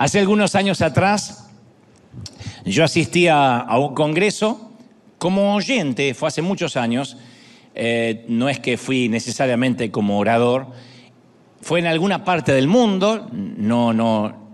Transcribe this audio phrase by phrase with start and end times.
[0.00, 1.50] Hace algunos años atrás,
[2.64, 4.70] yo asistía a un congreso
[5.18, 7.18] como oyente, fue hace muchos años,
[7.74, 10.68] eh, no es que fui necesariamente como orador,
[11.60, 14.50] fue en alguna parte del mundo, no, no,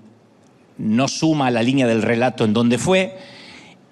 [0.78, 3.16] no suma la línea del relato en donde fue,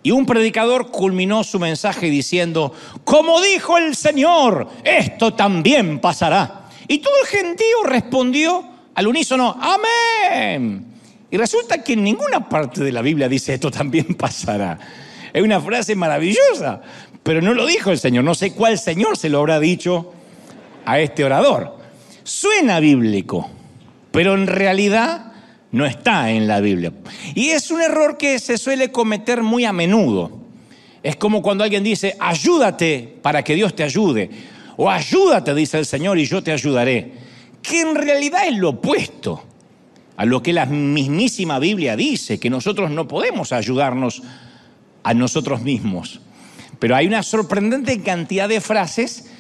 [0.03, 2.73] y un predicador culminó su mensaje diciendo,
[3.05, 6.69] como dijo el Señor, esto también pasará.
[6.89, 8.65] Y todo el gentío respondió
[8.97, 10.94] al unísono, amén.
[11.35, 14.79] Y resulta que en ninguna parte de la Biblia dice esto también pasará.
[15.33, 16.81] Es una frase maravillosa,
[17.25, 18.23] pero no lo dijo el Señor.
[18.23, 20.13] No sé cuál Señor se lo habrá dicho
[20.85, 21.77] a este orador.
[22.23, 23.51] Suena bíblico,
[24.13, 25.33] pero en realidad
[25.73, 26.93] no está en la Biblia.
[27.35, 30.39] Y es un error que se suele cometer muy a menudo.
[31.03, 34.31] Es como cuando alguien dice, ayúdate para que Dios te ayude.
[34.77, 37.11] O ayúdate, dice el Señor, y yo te ayudaré.
[37.61, 39.43] Que en realidad es lo opuesto
[40.17, 44.23] a lo que la mismísima Biblia dice, que nosotros no podemos ayudarnos
[45.03, 46.21] a nosotros mismos.
[46.79, 49.31] Pero hay una sorprendente cantidad de frases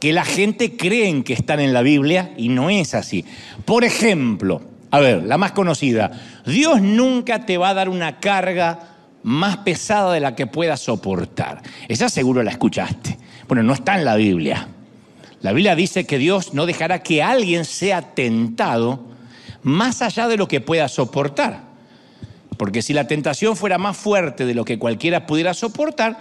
[0.00, 3.24] que la gente cree que están en la Biblia y no es así.
[3.64, 6.10] Por ejemplo, a ver, la más conocida,
[6.46, 8.90] Dios nunca te va a dar una carga
[9.22, 11.62] más pesada de la que puedas soportar.
[11.88, 13.18] Esa seguro la escuchaste.
[13.48, 14.68] Bueno, no está en la Biblia.
[15.40, 19.13] La Biblia dice que Dios no dejará que alguien sea tentado
[19.64, 21.62] más allá de lo que pueda soportar.
[22.56, 26.18] Porque si la tentación fuera más fuerte de lo que cualquiera pudiera soportar,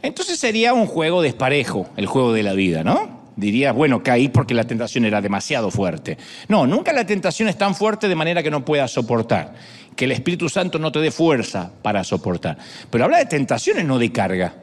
[0.00, 3.24] entonces sería un juego desparejo, el juego de la vida, ¿no?
[3.36, 6.16] Dirías, bueno, caí porque la tentación era demasiado fuerte.
[6.48, 9.54] No, nunca la tentación es tan fuerte de manera que no puedas soportar,
[9.96, 12.56] que el Espíritu Santo no te dé fuerza para soportar.
[12.90, 14.54] Pero habla de tentaciones, no de carga,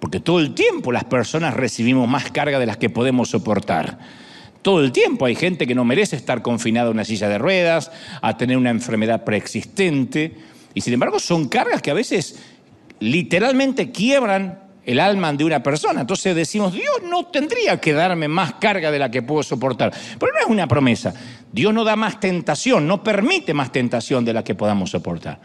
[0.00, 3.98] porque todo el tiempo las personas recibimos más carga de las que podemos soportar.
[4.62, 7.90] Todo el tiempo hay gente que no merece estar confinada a una silla de ruedas,
[8.20, 10.34] a tener una enfermedad preexistente,
[10.74, 12.38] y sin embargo son cargas que a veces
[13.00, 16.02] literalmente quiebran el alma de una persona.
[16.02, 19.92] Entonces decimos, Dios no tendría que darme más carga de la que puedo soportar.
[20.18, 21.14] Pero no es una promesa.
[21.52, 25.40] Dios no da más tentación, no permite más tentación de la que podamos soportar.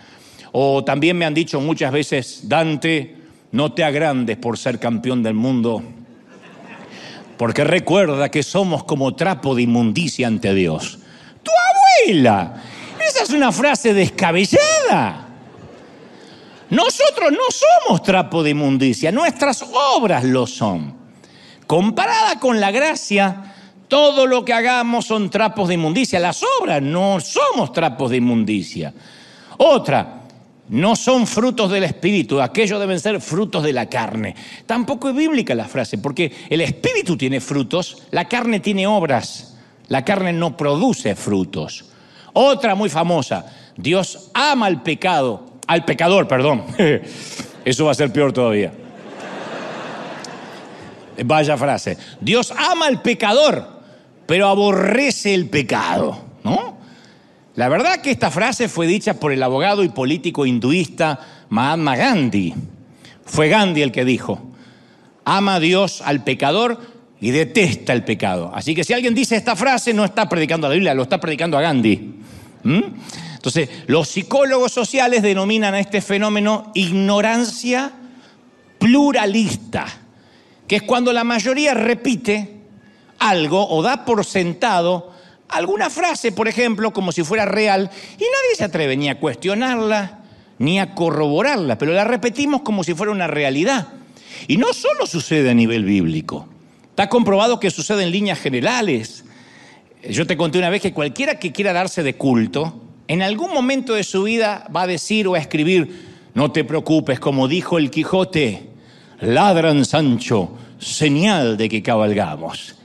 [0.52, 3.16] O también me han dicho muchas veces, Dante,
[3.52, 5.84] no te agrandes por ser campeón del mundo
[7.38, 11.00] porque recuerda que somos como trapo de inmundicia ante Dios.
[11.44, 11.52] Tu
[12.08, 12.64] abuela.
[13.06, 15.28] Esa es una frase descabellada.
[16.70, 19.64] Nosotros no somos trapo de inmundicia, nuestras
[19.96, 20.96] obras lo son.
[21.68, 23.54] Comparada con la gracia,
[23.88, 26.20] todo lo que hagamos son trapos de inmundicia.
[26.20, 28.94] Las obras no somos trapos de inmundicia.
[29.58, 30.25] Otra,
[30.70, 34.36] no son frutos del Espíritu, aquellos deben ser frutos de la carne.
[34.66, 40.04] Tampoco es bíblica la frase, porque el Espíritu tiene frutos, la carne tiene obras, la
[40.04, 41.86] carne no produce frutos.
[42.34, 43.46] Otra muy famosa,
[43.78, 46.66] Dios ama al pecado, al pecador, perdón.
[47.66, 48.72] Eso va a ser peor todavía.
[51.24, 51.98] Vaya frase.
[52.20, 53.82] Dios ama al pecador,
[54.26, 56.75] pero aborrece el pecado, ¿no?
[57.56, 62.54] La verdad que esta frase fue dicha por el abogado y político hinduista Mahatma Gandhi.
[63.26, 64.42] Fue Gandhi el que dijo,
[65.24, 66.80] ama a Dios al pecador
[67.22, 68.52] y detesta el pecado.
[68.54, 71.20] Así que si alguien dice esta frase, no está predicando a la Biblia, lo está
[71.20, 72.16] predicando a Gandhi.
[72.64, 72.84] ¿Mm?
[73.36, 77.92] Entonces, los psicólogos sociales denominan a este fenómeno ignorancia
[78.80, 79.86] pluralista,
[80.68, 82.60] que es cuando la mayoría repite
[83.20, 85.15] algo o da por sentado
[85.50, 90.20] alguna frase, por ejemplo, como si fuera real, y nadie se atreve ni a cuestionarla,
[90.58, 93.90] ni a corroborarla, pero la repetimos como si fuera una realidad.
[94.48, 96.48] Y no solo sucede a nivel bíblico,
[96.90, 99.26] está comprobado que sucede en líneas generales.
[100.10, 103.94] Yo te conté una vez que cualquiera que quiera darse de culto, en algún momento
[103.94, 107.92] de su vida va a decir o a escribir, no te preocupes, como dijo el
[107.92, 108.70] Quijote,
[109.22, 112.76] ladran Sancho, señal de que cabalgamos.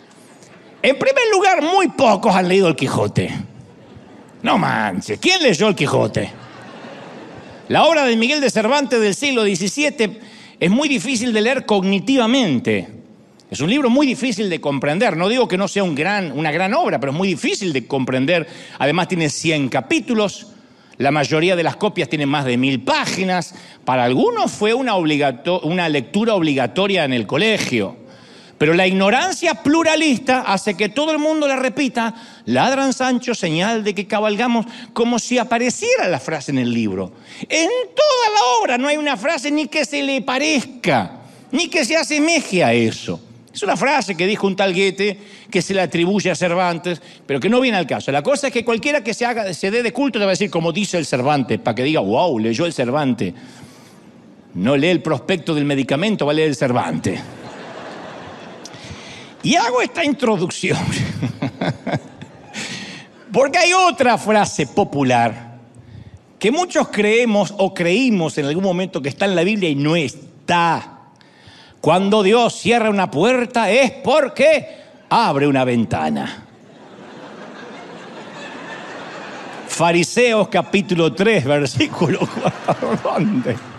[0.82, 3.30] En primer lugar, muy pocos han leído el Quijote.
[4.42, 6.30] No manches, ¿quién leyó el Quijote?
[7.68, 10.18] La obra de Miguel de Cervantes del siglo XVII
[10.58, 12.88] es muy difícil de leer cognitivamente.
[13.50, 15.16] Es un libro muy difícil de comprender.
[15.16, 18.48] No digo que no sea una gran obra, pero es muy difícil de comprender.
[18.78, 20.46] Además tiene 100 capítulos.
[20.96, 23.54] La mayoría de las copias tienen más de mil páginas.
[23.84, 27.99] Para algunos fue una lectura obligatoria en el colegio.
[28.60, 32.14] Pero la ignorancia pluralista hace que todo el mundo la repita,
[32.44, 37.10] ladran Sancho, señal de que cabalgamos, como si apareciera la frase en el libro.
[37.48, 41.20] En toda la obra no hay una frase ni que se le parezca,
[41.50, 43.18] ni que se asemeje a eso.
[43.50, 45.18] Es una frase que dijo un tal Goethe
[45.50, 48.12] que se le atribuye a Cervantes, pero que no viene al caso.
[48.12, 50.50] La cosa es que cualquiera que se, haga, dé de culto te va a decir
[50.50, 53.32] como dice el Cervantes, para que diga, wow, leyó el Cervantes.
[54.52, 57.18] No lee el prospecto del medicamento, va a leer el Cervantes.
[59.42, 60.78] Y hago esta introducción
[63.32, 65.58] porque hay otra frase popular
[66.38, 69.94] que muchos creemos o creímos en algún momento que está en la Biblia y no
[69.94, 70.98] está.
[71.80, 76.46] Cuando Dios cierra una puerta es porque abre una ventana.
[79.68, 82.20] Fariseos capítulo 3, versículo
[82.66, 83.69] 4.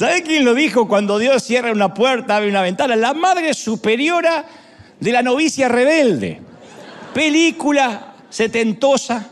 [0.00, 0.88] ¿Sabe quién lo dijo?
[0.88, 2.96] Cuando Dios cierra una puerta, abre una ventana.
[2.96, 4.46] La madre superiora
[4.98, 6.40] de la novicia rebelde.
[7.12, 9.28] Película setentosa.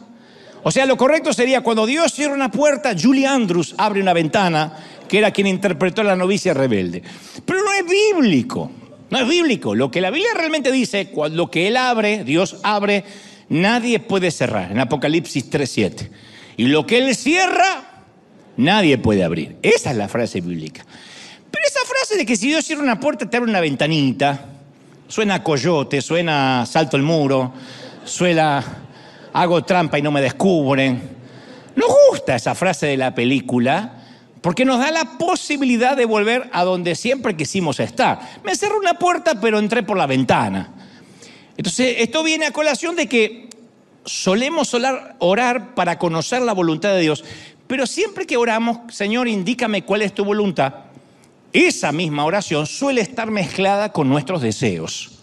[0.62, 4.76] O sea, lo correcto sería cuando Dios cierra una puerta, Julie Andrews abre una ventana
[5.08, 7.02] que era quien interpretó a la novicia rebelde.
[7.46, 8.70] Pero no es bíblico,
[9.08, 9.74] no es bíblico.
[9.74, 13.04] Lo que la Biblia realmente dice, lo que Él abre, Dios abre,
[13.48, 16.10] nadie puede cerrar, en Apocalipsis 3.7.
[16.58, 17.87] Y lo que Él cierra,
[18.58, 19.56] nadie puede abrir.
[19.62, 20.84] Esa es la frase bíblica.
[21.50, 24.44] Pero esa frase de que si Dios cierra una puerta, te abre una ventanita,
[25.08, 27.54] suena coyote, suena salto el muro,
[28.04, 28.62] suena
[29.32, 31.00] hago trampa y no me descubren.
[31.74, 34.02] Nos gusta esa frase de la película,
[34.40, 38.18] porque nos da la posibilidad de volver a donde siempre quisimos estar.
[38.44, 40.70] Me cerró una puerta, pero entré por la ventana.
[41.56, 43.48] Entonces, esto viene a colación de que
[44.04, 44.74] solemos
[45.18, 47.24] orar para conocer la voluntad de Dios,
[47.68, 50.74] pero siempre que oramos, Señor, indícame cuál es tu voluntad,
[51.52, 55.18] esa misma oración suele estar mezclada con nuestros deseos,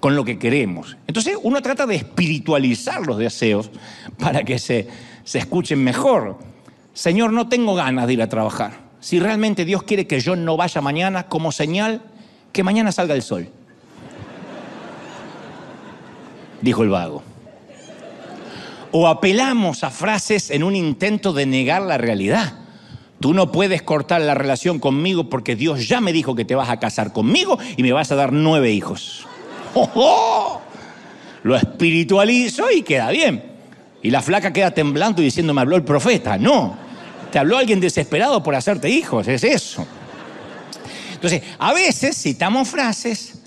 [0.00, 0.96] con lo que queremos.
[1.06, 3.70] Entonces, uno trata de espiritualizar los deseos
[4.18, 4.88] para que se,
[5.24, 6.38] se escuchen mejor.
[6.92, 8.72] Señor, no tengo ganas de ir a trabajar.
[9.00, 12.02] Si realmente Dios quiere que yo no vaya mañana, como señal,
[12.52, 13.48] que mañana salga el sol.
[16.60, 17.22] Dijo el vago.
[18.98, 22.54] O apelamos a frases en un intento de negar la realidad.
[23.20, 26.70] Tú no puedes cortar la relación conmigo porque Dios ya me dijo que te vas
[26.70, 29.26] a casar conmigo y me vas a dar nueve hijos.
[31.42, 33.44] Lo espiritualizo y queda bien.
[34.02, 36.38] Y la flaca queda temblando y diciendo, me habló el profeta.
[36.38, 36.78] No,
[37.30, 39.86] te habló alguien desesperado por hacerte hijos, es eso.
[41.12, 43.42] Entonces, a veces citamos frases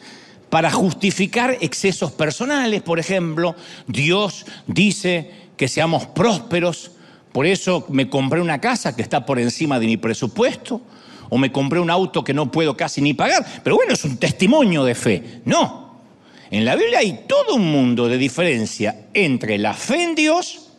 [0.50, 2.82] para justificar excesos personales.
[2.82, 3.56] Por ejemplo,
[3.88, 6.92] Dios dice que seamos prósperos,
[7.32, 10.82] por eso me compré una casa que está por encima de mi presupuesto,
[11.30, 13.46] o me compré un auto que no puedo casi ni pagar.
[13.64, 15.42] Pero bueno, es un testimonio de fe.
[15.46, 16.00] No.
[16.50, 20.70] En la Biblia hay todo un mundo de diferencia entre la fe en Dios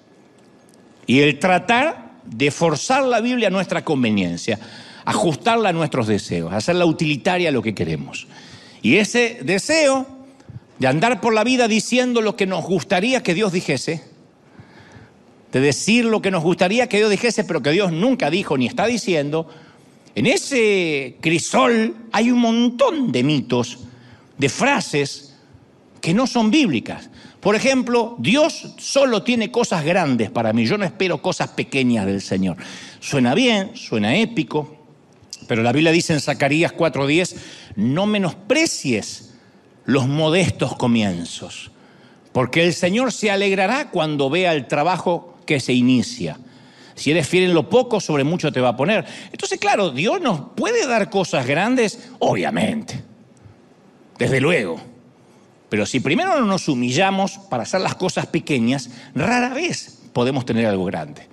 [1.06, 4.58] y el tratar de forzar la Biblia a nuestra conveniencia,
[5.04, 8.26] ajustarla a nuestros deseos, hacerla utilitaria a lo que queremos.
[8.82, 10.06] Y ese deseo
[10.78, 14.02] de andar por la vida diciendo lo que nos gustaría que Dios dijese,
[15.52, 18.66] de decir lo que nos gustaría que Dios dijese, pero que Dios nunca dijo ni
[18.66, 19.48] está diciendo,
[20.14, 23.78] en ese crisol hay un montón de mitos,
[24.38, 25.36] de frases
[26.00, 27.10] que no son bíblicas.
[27.40, 32.22] Por ejemplo, Dios solo tiene cosas grandes para mí, yo no espero cosas pequeñas del
[32.22, 32.56] Señor.
[33.00, 34.79] Suena bien, suena épico,
[35.50, 37.34] pero la Biblia dice en Zacarías 4:10,
[37.74, 39.34] no menosprecies
[39.84, 41.72] los modestos comienzos,
[42.30, 46.38] porque el Señor se alegrará cuando vea el trabajo que se inicia.
[46.94, 49.04] Si eres fiel en lo poco, sobre mucho te va a poner.
[49.32, 53.02] Entonces, claro, Dios nos puede dar cosas grandes, obviamente,
[54.20, 54.80] desde luego.
[55.68, 60.66] Pero si primero no nos humillamos para hacer las cosas pequeñas, rara vez podemos tener
[60.66, 61.26] algo grande.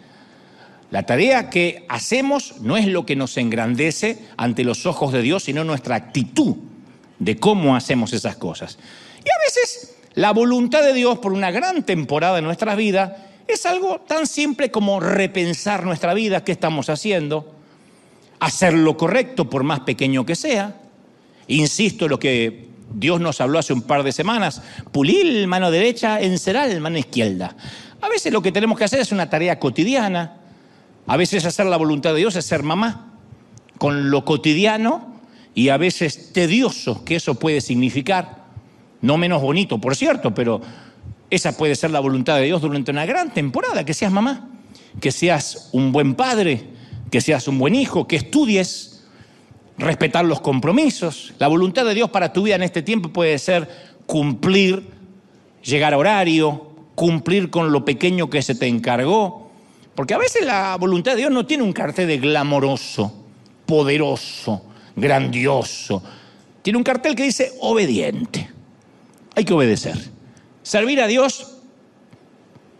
[0.89, 5.43] La tarea que hacemos no es lo que nos engrandece ante los ojos de Dios,
[5.43, 6.55] sino nuestra actitud
[7.19, 8.77] de cómo hacemos esas cosas.
[9.17, 13.65] Y a veces la voluntad de Dios por una gran temporada de nuestra vida es
[13.65, 17.53] algo tan simple como repensar nuestra vida, qué estamos haciendo,
[18.39, 20.75] hacer lo correcto por más pequeño que sea.
[21.47, 26.79] Insisto, lo que Dios nos habló hace un par de semanas, pulir mano derecha, encerar
[26.79, 27.55] mano izquierda.
[28.01, 30.37] A veces lo que tenemos que hacer es una tarea cotidiana,
[31.07, 33.13] a veces hacer la voluntad de Dios es ser mamá,
[33.77, 35.15] con lo cotidiano
[35.53, 38.45] y a veces tedioso que eso puede significar,
[39.01, 40.61] no menos bonito, por cierto, pero
[41.29, 44.49] esa puede ser la voluntad de Dios durante una gran temporada, que seas mamá,
[44.99, 46.67] que seas un buen padre,
[47.09, 49.05] que seas un buen hijo, que estudies,
[49.77, 51.33] respetar los compromisos.
[51.39, 53.69] La voluntad de Dios para tu vida en este tiempo puede ser
[54.05, 54.89] cumplir,
[55.63, 59.46] llegar a horario, cumplir con lo pequeño que se te encargó.
[59.97, 63.11] Porque a veces la voluntad de Dios no tiene un cartel de glamoroso,
[63.65, 64.61] poderoso,
[64.95, 66.03] grandioso.
[66.61, 68.47] tiene un cartel que dice obediente.
[69.33, 69.97] Hay que obedecer.
[70.61, 71.55] Servir a Dios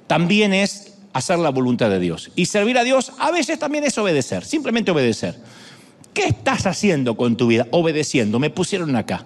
[0.06, 2.30] también es hacer la voluntad de Dios.
[2.36, 5.40] Y servir a Dios a veces también es obedecer, simplemente obedecer.
[6.14, 7.66] ¿Qué estás haciendo con tu vida?
[7.72, 8.38] Obedeciendo.
[8.38, 9.26] Me pusieron acá.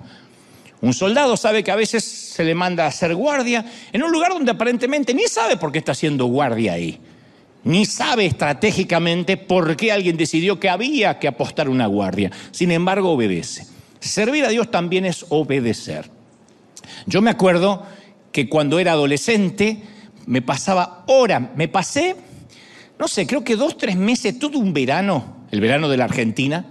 [0.80, 4.32] Un soldado sabe que a veces se le manda a hacer guardia en un lugar
[4.32, 6.98] donde aparentemente ni sabe por qué está haciendo guardia ahí.
[7.64, 12.32] Ni sabe estratégicamente por qué alguien decidió que había que apostar una guardia.
[12.52, 13.68] Sin embargo, obedece.
[14.00, 16.10] Servir a Dios también es obedecer.
[17.06, 17.86] Yo me acuerdo
[18.32, 19.84] que cuando era adolescente
[20.26, 22.16] me pasaba horas, me pasé,
[22.98, 26.66] no sé, creo que dos, tres meses, todo un verano, el verano de la Argentina,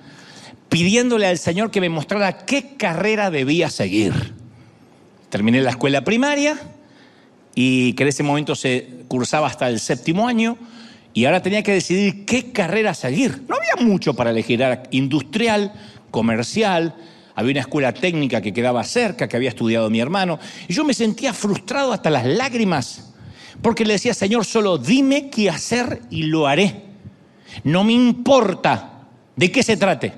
[0.68, 4.34] pidiéndole al Señor que me mostrara qué carrera debía seguir.
[5.28, 6.58] Terminé la escuela primaria
[7.54, 10.56] y que en ese momento se cursaba hasta el séptimo año
[11.12, 13.42] y ahora tenía que decidir qué carrera seguir.
[13.48, 15.72] No había mucho para elegir, era industrial,
[16.10, 16.94] comercial,
[17.34, 20.38] había una escuela técnica que quedaba cerca, que había estudiado mi hermano,
[20.68, 23.12] y yo me sentía frustrado hasta las lágrimas,
[23.62, 26.82] porque le decía, Señor, solo dime qué hacer y lo haré.
[27.64, 30.12] No me importa de qué se trate.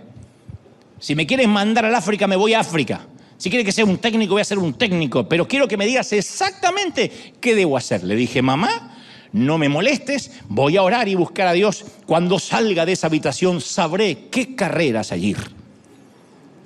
[0.99, 3.06] Si me quieres mandar al África, me voy a África.
[3.37, 5.87] Si quieres que sea un técnico, voy a ser un técnico, pero quiero que me
[5.87, 8.04] digas exactamente qué debo hacer.
[8.04, 8.96] Le dije, mamá,
[9.32, 11.84] no me molestes, voy a orar y buscar a Dios.
[12.06, 15.38] Cuando salga de esa habitación sabré qué carrera seguir.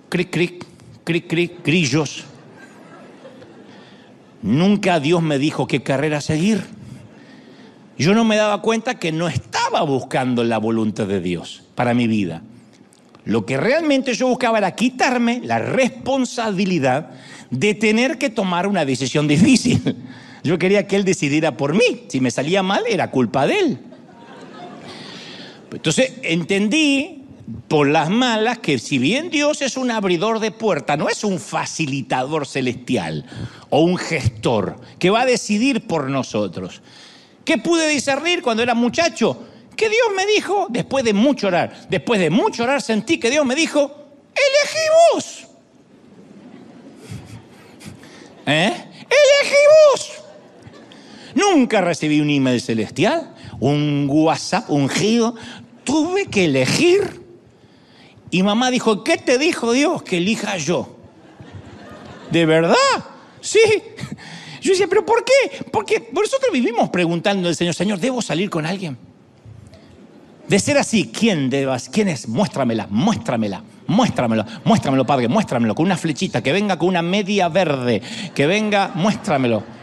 [0.09, 0.65] Cric, cric,
[1.05, 2.25] cric, cric, grillos.
[4.43, 6.65] Nunca Dios me dijo qué carrera seguir.
[7.99, 12.07] Yo no me daba cuenta que no estaba buscando la voluntad de Dios para mi
[12.07, 12.43] vida.
[13.25, 17.11] Lo que realmente yo buscaba era quitarme la responsabilidad
[17.51, 19.97] de tener que tomar una decisión difícil.
[20.47, 22.05] Yo quería que Él decidiera por mí.
[22.09, 23.79] Si me salía mal, era culpa de Él.
[25.73, 27.25] Entonces entendí
[27.69, 31.39] por las malas que si bien Dios es un abridor de puerta, no es un
[31.39, 33.25] facilitador celestial
[33.71, 36.83] o un gestor que va a decidir por nosotros.
[37.45, 39.45] ¿Qué pude discernir cuando era muchacho?
[39.77, 43.45] Que Dios me dijo, después de mucho orar, después de mucho orar sentí que Dios
[43.45, 43.81] me dijo,
[44.35, 45.47] elegí vos.
[48.47, 48.73] ¿Eh?
[49.01, 49.57] Elegí
[49.93, 50.26] vos.
[51.37, 55.35] Nunca recibí un email celestial, un WhatsApp ungido.
[55.85, 57.23] Tuve que elegir.
[58.31, 60.03] Y mamá dijo, ¿qué te dijo Dios?
[60.03, 60.97] Que elija yo.
[62.31, 62.75] ¿De verdad?
[63.43, 63.61] Sí.
[64.63, 65.63] Yo decía, ¿pero por qué?
[65.71, 68.97] Porque nosotros vivimos preguntando al Señor, Señor, ¿debo salir con alguien?
[70.49, 71.91] De ser así, ¿quién debas?
[71.91, 72.29] ¿Quién es?
[72.29, 78.01] Muéstramela, muéstramela, muéstramelo, muéstramelo, Padre, muéstramelo, con una flechita, que venga con una media verde,
[78.35, 79.76] que venga, muéstramelo.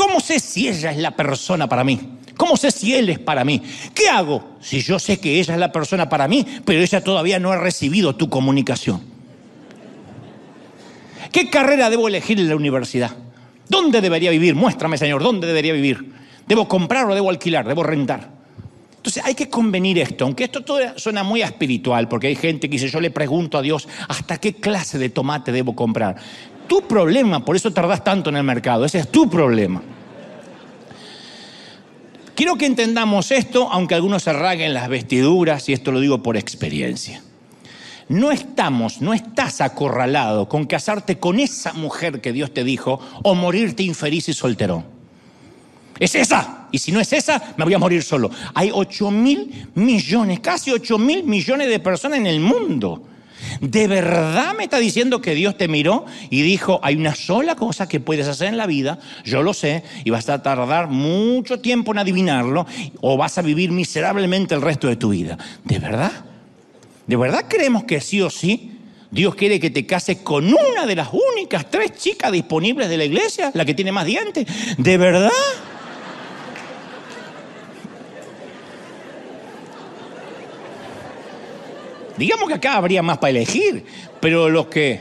[0.00, 2.00] ¿Cómo sé si ella es la persona para mí?
[2.34, 3.60] ¿Cómo sé si él es para mí?
[3.92, 7.38] ¿Qué hago si yo sé que ella es la persona para mí, pero ella todavía
[7.38, 9.02] no ha recibido tu comunicación?
[11.30, 13.14] ¿Qué carrera debo elegir en la universidad?
[13.68, 14.54] ¿Dónde debería vivir?
[14.54, 16.14] Muéstrame, Señor, ¿dónde debería vivir?
[16.48, 17.68] ¿Debo comprar o debo alquilar?
[17.68, 18.40] ¿Debo rentar?
[18.96, 22.76] Entonces hay que convenir esto, aunque esto todo suena muy espiritual, porque hay gente que
[22.76, 26.16] dice, yo le pregunto a Dios, ¿hasta qué clase de tomate debo comprar?
[26.70, 29.82] Tu problema, por eso tardás tanto en el mercado, ese es tu problema.
[32.36, 36.36] Quiero que entendamos esto, aunque algunos se rasguen las vestiduras, y esto lo digo por
[36.36, 37.24] experiencia.
[38.08, 43.34] No estamos, no estás acorralado con casarte con esa mujer que Dios te dijo o
[43.34, 44.84] morirte infeliz y solterón.
[45.98, 46.68] Es esa.
[46.70, 48.30] Y si no es esa, me voy a morir solo.
[48.54, 53.09] Hay 8 mil millones, casi 8 mil millones de personas en el mundo.
[53.60, 57.86] ¿De verdad me está diciendo que Dios te miró y dijo, hay una sola cosa
[57.86, 61.92] que puedes hacer en la vida, yo lo sé, y vas a tardar mucho tiempo
[61.92, 62.66] en adivinarlo,
[63.02, 65.36] o vas a vivir miserablemente el resto de tu vida?
[65.64, 66.12] ¿De verdad?
[67.06, 68.72] ¿De verdad creemos que sí o sí
[69.10, 73.04] Dios quiere que te cases con una de las únicas tres chicas disponibles de la
[73.04, 74.46] iglesia, la que tiene más dientes?
[74.78, 75.30] ¿De verdad?
[82.20, 83.82] Digamos que acá habría más para elegir,
[84.20, 85.00] pero los que,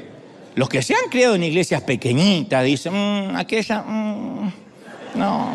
[0.56, 4.54] los que se han criado en iglesias pequeñitas dicen, mm, aquella, mm,
[5.16, 5.50] no,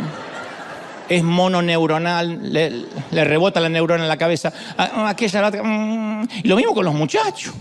[1.08, 2.70] es mononeuronal, le,
[3.10, 6.84] le, rebota la neurona en la cabeza, ah, mm, aquella, la y lo mismo con
[6.84, 7.54] los muchachos.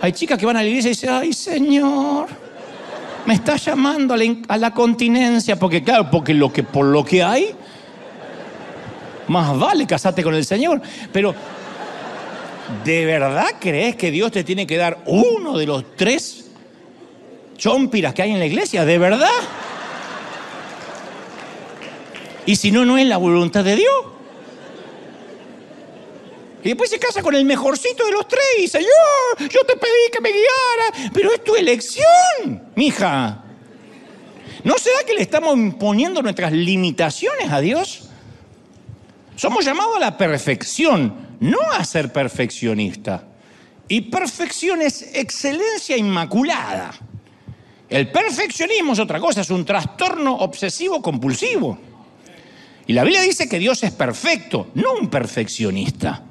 [0.00, 2.28] Hay chicas que van a la iglesia y dicen, ay Señor,
[3.26, 7.04] me está llamando a la, a la continencia, porque claro, porque lo que, por lo
[7.04, 7.52] que hay,
[9.26, 10.80] más vale casarte con el Señor,
[11.12, 11.34] pero
[12.84, 16.50] ¿De verdad crees que Dios te tiene que dar uno de los tres
[17.56, 18.84] chompiras que hay en la iglesia?
[18.84, 19.28] ¿De verdad?
[22.46, 23.94] Y si no, no es la voluntad de Dios.
[26.62, 29.76] Y después se casa con el mejorcito de los tres y dice, yo, yo te
[29.76, 33.44] pedí que me guiara, pero es tu elección, mija.
[34.62, 38.08] ¿No será que le estamos imponiendo nuestras limitaciones a Dios?
[39.36, 43.24] Somos llamados a la perfección, no a ser perfeccionista.
[43.88, 46.92] Y perfección es excelencia inmaculada.
[47.88, 51.78] El perfeccionismo es otra cosa, es un trastorno obsesivo compulsivo.
[52.86, 56.22] Y la Biblia dice que Dios es perfecto, no un perfeccionista.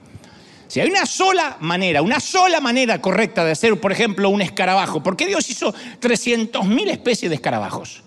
[0.68, 5.04] Si hay una sola manera, una sola manera correcta de hacer, por ejemplo, un escarabajo,
[5.04, 8.04] ¿por qué Dios hizo 300.000 especies de escarabajos?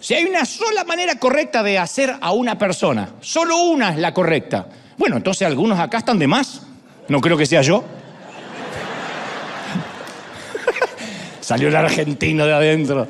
[0.00, 4.14] Si hay una sola manera correcta de hacer a una persona, solo una es la
[4.14, 4.68] correcta.
[4.98, 6.62] Bueno, entonces algunos acá están de más.
[7.08, 7.84] No creo que sea yo.
[11.40, 13.06] Salió el argentino de adentro.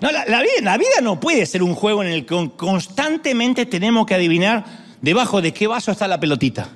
[0.00, 4.06] No, la, vida, la vida no puede ser un juego en el que constantemente tenemos
[4.06, 4.64] que adivinar
[5.00, 6.68] debajo de qué vaso está la pelotita.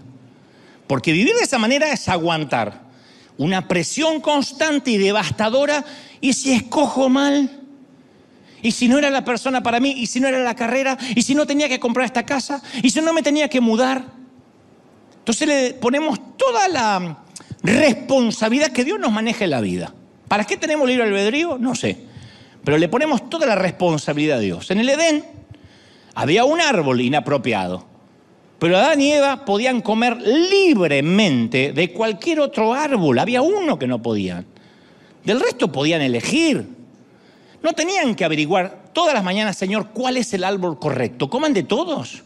[0.86, 2.88] Porque vivir de esa manera es aguantar
[3.36, 5.84] una presión constante y devastadora.
[6.20, 7.57] ¿Y si escojo mal?
[8.62, 9.94] ¿Y si no era la persona para mí?
[9.96, 10.98] ¿Y si no era la carrera?
[11.14, 12.62] ¿Y si no tenía que comprar esta casa?
[12.82, 14.04] ¿Y si no me tenía que mudar?
[15.18, 17.18] Entonces le ponemos toda la
[17.62, 19.94] responsabilidad que Dios nos maneje la vida.
[20.26, 21.58] ¿Para qué tenemos libre albedrío?
[21.58, 21.98] No sé.
[22.64, 24.70] Pero le ponemos toda la responsabilidad a Dios.
[24.70, 25.24] En el Edén
[26.14, 27.86] había un árbol inapropiado.
[28.58, 33.18] Pero Adán y Eva podían comer libremente de cualquier otro árbol.
[33.18, 34.46] Había uno que no podían.
[35.24, 36.77] Del resto podían elegir.
[37.62, 41.28] No tenían que averiguar todas las mañanas, Señor, cuál es el árbol correcto.
[41.28, 42.22] Coman de todos.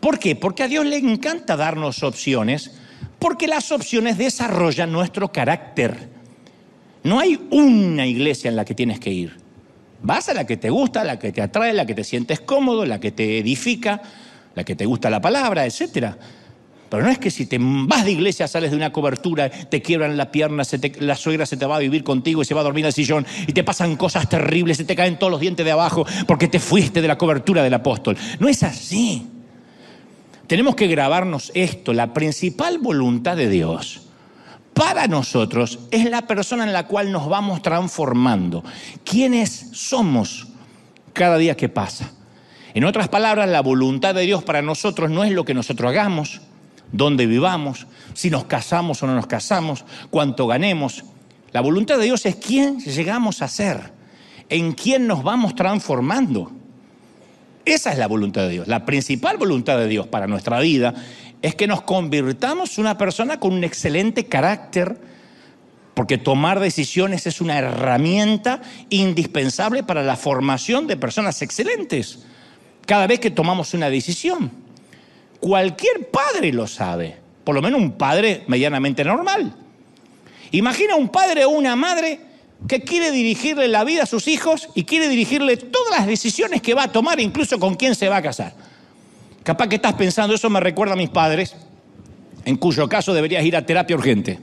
[0.00, 0.34] ¿Por qué?
[0.36, 2.72] Porque a Dios le encanta darnos opciones,
[3.18, 6.08] porque las opciones desarrollan nuestro carácter.
[7.02, 9.38] No hay una iglesia en la que tienes que ir.
[10.02, 12.86] Vas a la que te gusta, la que te atrae, la que te sientes cómodo,
[12.86, 14.02] la que te edifica
[14.54, 16.16] la que te gusta la palabra, etcétera.
[16.90, 20.16] Pero no es que si te vas de iglesia, sales de una cobertura, te quiebran
[20.16, 20.64] la pierna,
[20.98, 23.24] la suegra se te va a vivir contigo y se va a dormir el sillón
[23.46, 26.58] y te pasan cosas terribles, se te caen todos los dientes de abajo porque te
[26.58, 28.16] fuiste de la cobertura del apóstol.
[28.40, 29.24] No es así.
[30.48, 31.92] Tenemos que grabarnos esto.
[31.92, 34.08] La principal voluntad de Dios
[34.74, 38.64] para nosotros es la persona en la cual nos vamos transformando.
[39.04, 40.48] ¿Quiénes somos
[41.12, 42.10] cada día que pasa?
[42.74, 46.40] En otras palabras, la voluntad de Dios para nosotros no es lo que nosotros hagamos,
[46.92, 51.04] dónde vivamos, si nos casamos o no nos casamos, cuánto ganemos.
[51.52, 53.92] La voluntad de Dios es quién llegamos a ser,
[54.48, 56.52] en quién nos vamos transformando.
[57.64, 58.68] Esa es la voluntad de Dios.
[58.68, 60.94] La principal voluntad de Dios para nuestra vida
[61.42, 64.98] es que nos convirtamos en una persona con un excelente carácter,
[65.94, 72.20] porque tomar decisiones es una herramienta indispensable para la formación de personas excelentes
[72.86, 74.50] cada vez que tomamos una decisión.
[75.40, 79.54] Cualquier padre lo sabe, por lo menos un padre medianamente normal.
[80.52, 82.20] Imagina un padre o una madre
[82.68, 86.74] que quiere dirigirle la vida a sus hijos y quiere dirigirle todas las decisiones que
[86.74, 88.52] va a tomar, incluso con quién se va a casar.
[89.42, 91.56] Capaz que estás pensando, eso me recuerda a mis padres,
[92.44, 94.38] en cuyo caso deberías ir a terapia urgente.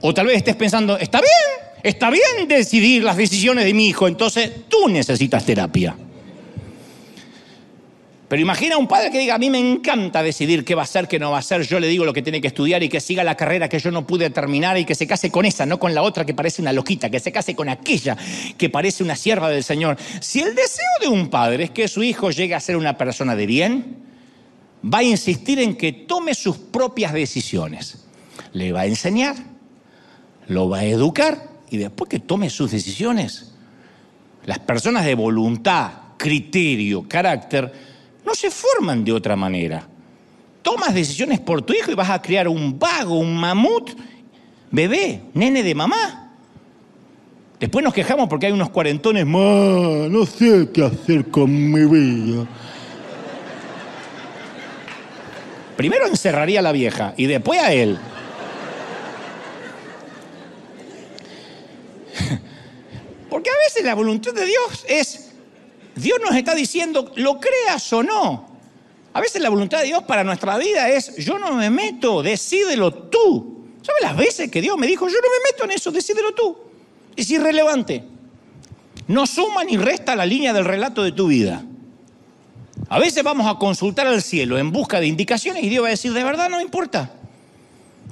[0.00, 4.08] O tal vez estés pensando, está bien, está bien decidir las decisiones de mi hijo,
[4.08, 5.96] entonces tú necesitas terapia.
[8.28, 11.08] Pero imagina un padre que diga, a mí me encanta decidir qué va a hacer,
[11.08, 13.00] qué no va a hacer, yo le digo lo que tiene que estudiar y que
[13.00, 15.78] siga la carrera que yo no pude terminar y que se case con esa, no
[15.78, 18.18] con la otra que parece una loquita, que se case con aquella
[18.58, 19.96] que parece una sierva del Señor.
[20.20, 23.34] Si el deseo de un padre es que su hijo llegue a ser una persona
[23.34, 23.96] de bien,
[24.84, 28.04] va a insistir en que tome sus propias decisiones.
[28.52, 29.36] Le va a enseñar,
[30.48, 33.54] lo va a educar y después que tome sus decisiones.
[34.44, 37.87] Las personas de voluntad, criterio, carácter,
[38.28, 39.88] no se forman de otra manera.
[40.60, 43.92] Tomas decisiones por tu hijo y vas a crear un vago, un mamut,
[44.70, 46.34] bebé, nene de mamá.
[47.58, 52.46] Después nos quejamos porque hay unos cuarentones, no sé qué hacer con mi vida.
[55.78, 57.98] Primero encerraría a la vieja y después a él.
[63.30, 65.27] Porque a veces la voluntad de Dios es
[65.98, 68.48] Dios nos está diciendo, lo creas o no.
[69.12, 72.92] A veces la voluntad de Dios para nuestra vida es, yo no me meto, decídelo
[72.92, 73.66] tú.
[73.82, 76.56] ¿Sabes las veces que Dios me dijo, yo no me meto en eso, decídelo tú?
[77.16, 78.04] Es irrelevante.
[79.06, 81.64] No suma ni resta la línea del relato de tu vida.
[82.88, 85.90] A veces vamos a consultar al cielo en busca de indicaciones y Dios va a
[85.90, 87.10] decir, de verdad no importa.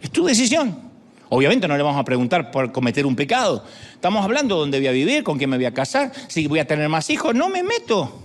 [0.00, 0.85] Es tu decisión.
[1.28, 3.64] Obviamente no le vamos a preguntar por cometer un pecado.
[3.92, 6.60] Estamos hablando de dónde voy a vivir, con quién me voy a casar, si voy
[6.60, 7.34] a tener más hijos.
[7.34, 8.22] No me meto.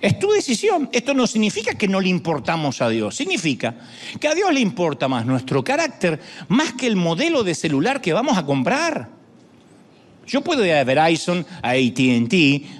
[0.00, 0.88] Es tu decisión.
[0.92, 3.16] Esto no significa que no le importamos a Dios.
[3.16, 3.74] Significa
[4.20, 8.12] que a Dios le importa más nuestro carácter, más que el modelo de celular que
[8.12, 9.08] vamos a comprar.
[10.26, 12.34] Yo puedo ir a Verizon, a ATT,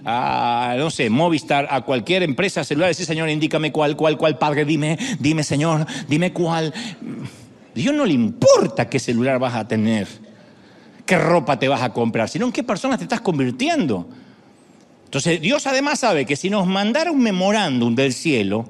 [0.04, 4.38] a, no sé, Movistar, a cualquier empresa celular y decir, Señor, indícame cuál, cuál, cuál,
[4.38, 6.72] Padre, dime, dime, Señor, dime cuál.
[7.74, 10.06] Dios no le importa qué celular vas a tener,
[11.04, 14.08] qué ropa te vas a comprar, sino en qué persona te estás convirtiendo.
[15.06, 18.68] Entonces, Dios además sabe que si nos mandara un memorándum del cielo,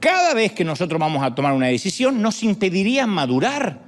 [0.00, 3.80] cada vez que nosotros vamos a tomar una decisión, nos impediría madurar.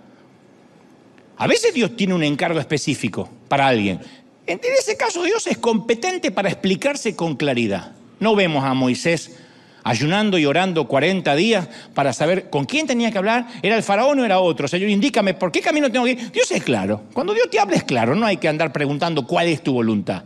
[1.37, 4.01] A veces Dios tiene un encargo específico para alguien.
[4.47, 7.93] En ese caso Dios es competente para explicarse con claridad.
[8.21, 9.39] No vemos a Moisés
[9.85, 14.19] ayunando y orando 40 días para saber con quién tenía que hablar, era el faraón
[14.19, 14.67] o era otro.
[14.67, 16.33] Señor, indícame por qué camino tengo que ir.
[16.33, 17.03] Dios es claro.
[17.13, 20.25] Cuando Dios te habla es claro, no hay que andar preguntando cuál es tu voluntad.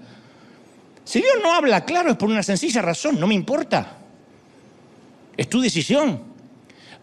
[1.04, 3.98] Si Dios no habla claro es por una sencilla razón, no me importa.
[5.36, 6.28] Es tu decisión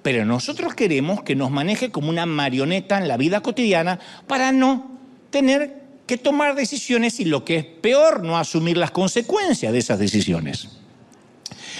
[0.05, 4.99] pero nosotros queremos que nos maneje como una marioneta en la vida cotidiana para no
[5.31, 9.97] tener que tomar decisiones y lo que es peor, no asumir las consecuencias de esas
[9.97, 10.74] decisiones.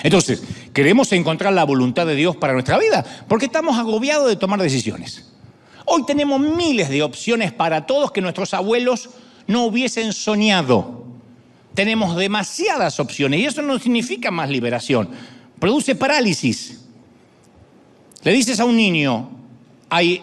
[0.05, 4.61] Entonces, queremos encontrar la voluntad de Dios para nuestra vida, porque estamos agobiados de tomar
[4.61, 5.25] decisiones.
[5.83, 9.09] Hoy tenemos miles de opciones para todos que nuestros abuelos
[9.47, 11.05] no hubiesen soñado.
[11.73, 15.09] Tenemos demasiadas opciones y eso no significa más liberación,
[15.57, 16.81] produce parálisis.
[18.21, 19.31] Le dices a un niño,
[19.89, 20.21] hay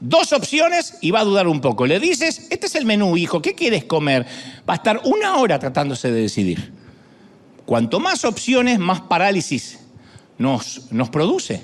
[0.00, 1.86] dos opciones y va a dudar un poco.
[1.86, 4.26] Le dices, este es el menú, hijo, ¿qué quieres comer?
[4.68, 6.83] Va a estar una hora tratándose de decidir.
[7.66, 9.80] Cuanto más opciones, más parálisis
[10.38, 11.62] nos, nos produce.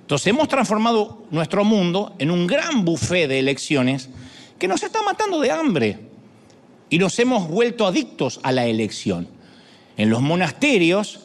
[0.00, 4.08] Entonces hemos transformado nuestro mundo en un gran buffet de elecciones
[4.58, 5.98] que nos está matando de hambre
[6.88, 9.28] y nos hemos vuelto adictos a la elección.
[9.96, 11.20] En los monasterios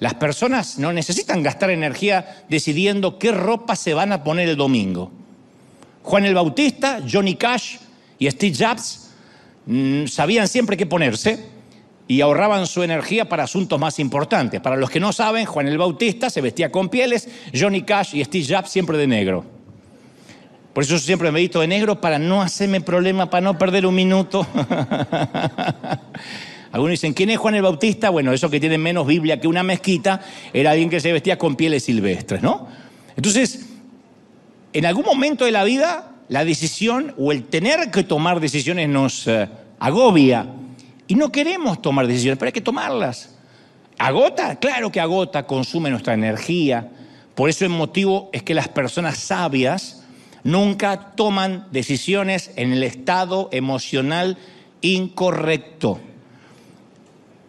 [0.00, 5.12] las personas no necesitan gastar energía decidiendo qué ropa se van a poner el domingo.
[6.02, 7.76] Juan el Bautista, Johnny Cash
[8.18, 9.10] y Steve Jobs
[9.66, 11.44] mm, sabían siempre qué ponerse
[12.10, 14.60] y ahorraban su energía para asuntos más importantes.
[14.60, 18.24] Para los que no saben, Juan el Bautista se vestía con pieles, Johnny Cash y
[18.24, 19.44] Steve Jobs siempre de negro.
[20.72, 23.86] Por eso yo siempre me visto de negro para no hacerme problema, para no perder
[23.86, 24.44] un minuto.
[26.72, 28.10] Algunos dicen, ¿quién es Juan el Bautista?
[28.10, 30.20] Bueno, eso que tiene menos Biblia que una mezquita,
[30.52, 32.66] era alguien que se vestía con pieles silvestres, ¿no?
[33.14, 33.68] Entonces,
[34.72, 39.28] en algún momento de la vida, la decisión o el tener que tomar decisiones nos
[39.28, 40.48] eh, agobia.
[41.10, 43.30] Y no queremos tomar decisiones, pero hay que tomarlas.
[43.98, 44.60] ¿Agota?
[44.60, 46.88] Claro que agota, consume nuestra energía.
[47.34, 50.04] Por eso el motivo es que las personas sabias
[50.44, 54.38] nunca toman decisiones en el estado emocional
[54.82, 55.98] incorrecto.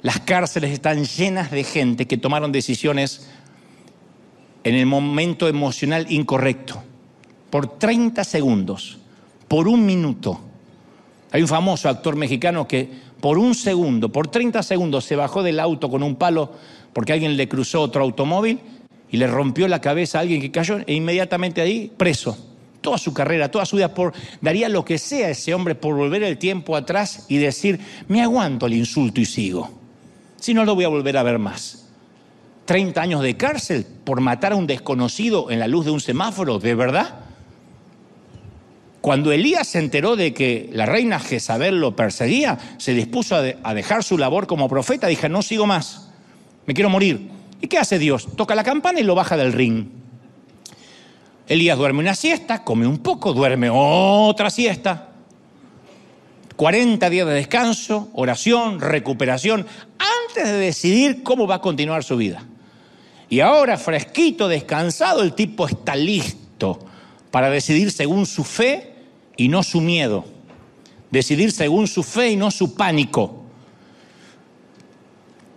[0.02, 3.30] Las cárceles están llenas de gente que tomaron decisiones
[4.64, 6.82] en el momento emocional incorrecto,
[7.52, 8.98] por 30 segundos,
[9.48, 10.42] por un minuto.
[11.32, 15.60] Hay un famoso actor mexicano que por un segundo, por 30 segundos, se bajó del
[15.60, 16.52] auto con un palo
[16.92, 18.60] porque alguien le cruzó otro automóvil
[19.10, 22.38] y le rompió la cabeza a alguien que cayó e inmediatamente ahí preso.
[22.82, 26.24] Toda su carrera, toda su vida, por, daría lo que sea ese hombre por volver
[26.24, 29.82] el tiempo atrás y decir, me aguanto el insulto y sigo
[30.42, 31.86] si no lo voy a volver a ver más.
[32.66, 36.60] 30 años de cárcel por matar a un desconocido en la luz de un semáforo,
[36.60, 37.20] ¿de verdad?
[39.02, 44.04] Cuando Elías se enteró de que la reina Jezabel lo perseguía, se dispuso a, dejar
[44.04, 46.10] su labor como profeta, dije, no sigo más,
[46.68, 47.30] me quiero morir.
[47.60, 48.28] ¿Y qué hace Dios?
[48.36, 49.88] Toca la campana y lo baja del ring.
[51.48, 55.10] Elías duerme una siesta, come un poco, duerme otra siesta.
[56.56, 59.66] 40 días de descanso, oración, recuperación,
[59.98, 62.44] antes de decidir cómo va a continuar su vida.
[63.30, 66.80] Y ahora, fresquito, descansado, el tipo está listo
[67.32, 68.91] para decidir según su fe
[69.42, 70.24] y no su miedo.
[71.10, 73.44] Decidir según su fe y no su pánico.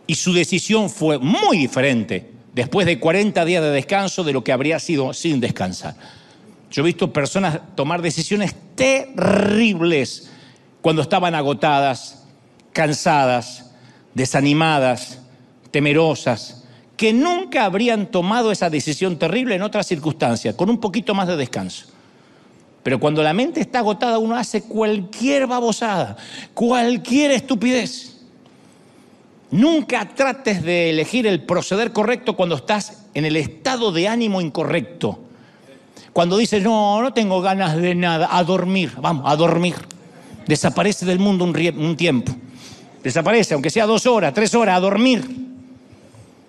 [0.06, 4.52] Y su decisión fue muy diferente después de 40 días de descanso de lo que
[4.52, 5.96] habría sido sin descansar.
[6.70, 10.30] Yo he visto personas tomar decisiones terribles
[10.80, 12.24] cuando estaban agotadas,
[12.72, 13.70] cansadas,
[14.14, 15.20] desanimadas,
[15.70, 16.64] temerosas,
[16.96, 21.36] que nunca habrían tomado esa decisión terrible en otras circunstancias, con un poquito más de
[21.36, 21.93] descanso.
[22.84, 26.16] Pero cuando la mente está agotada, uno hace cualquier babosada,
[26.54, 28.18] cualquier estupidez.
[29.50, 35.18] Nunca trates de elegir el proceder correcto cuando estás en el estado de ánimo incorrecto.
[36.12, 39.74] Cuando dices, no, no tengo ganas de nada, a dormir, vamos, a dormir
[40.46, 42.32] desaparece del mundo un, tiempo.
[43.02, 45.44] Desaparece, aunque sea dos horas, tres horas, a dormir.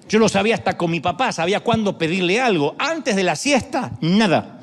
[0.08, 2.76] Yo lo sabía hasta con mi papá, sabía cuándo pedirle algo.
[2.78, 4.55] Antes de la siesta, nada.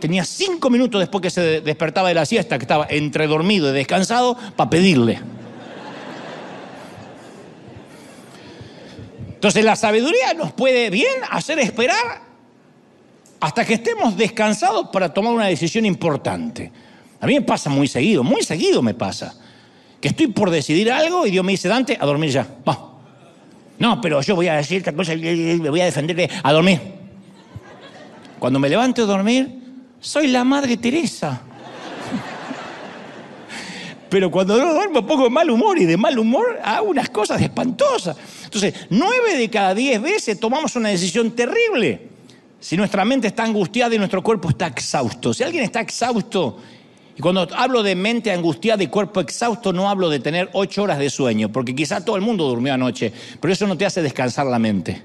[0.00, 3.72] Tenía cinco minutos después que se despertaba de la siesta, que estaba entre dormido y
[3.72, 5.20] descansado, para pedirle.
[9.34, 12.22] Entonces la sabiduría nos puede bien hacer esperar
[13.40, 16.70] hasta que estemos descansados para tomar una decisión importante.
[17.20, 19.34] A mí me pasa muy seguido, muy seguido me pasa.
[20.00, 22.46] Que estoy por decidir algo y Dios me dice, Dante, a dormir ya.
[22.68, 22.90] Va.
[23.78, 26.80] No, pero yo voy a decir esta cosa, me voy a defender a dormir.
[28.38, 29.59] Cuando me levanto a dormir,
[30.00, 31.42] soy la Madre Teresa.
[34.08, 37.40] Pero cuando no duermo pongo de mal humor y de mal humor hago unas cosas
[37.40, 38.16] espantosas.
[38.44, 42.08] Entonces, nueve de cada diez veces tomamos una decisión terrible.
[42.58, 45.32] Si nuestra mente está angustiada y nuestro cuerpo está exhausto.
[45.32, 46.58] Si alguien está exhausto,
[47.16, 50.98] y cuando hablo de mente angustiada y cuerpo exhausto, no hablo de tener ocho horas
[50.98, 54.46] de sueño, porque quizá todo el mundo durmió anoche, pero eso no te hace descansar
[54.46, 55.02] la mente.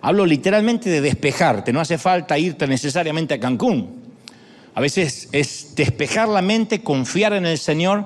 [0.00, 3.97] Hablo literalmente de despejarte, no hace falta irte necesariamente a Cancún.
[4.78, 8.04] A veces es despejar la mente, confiar en el Señor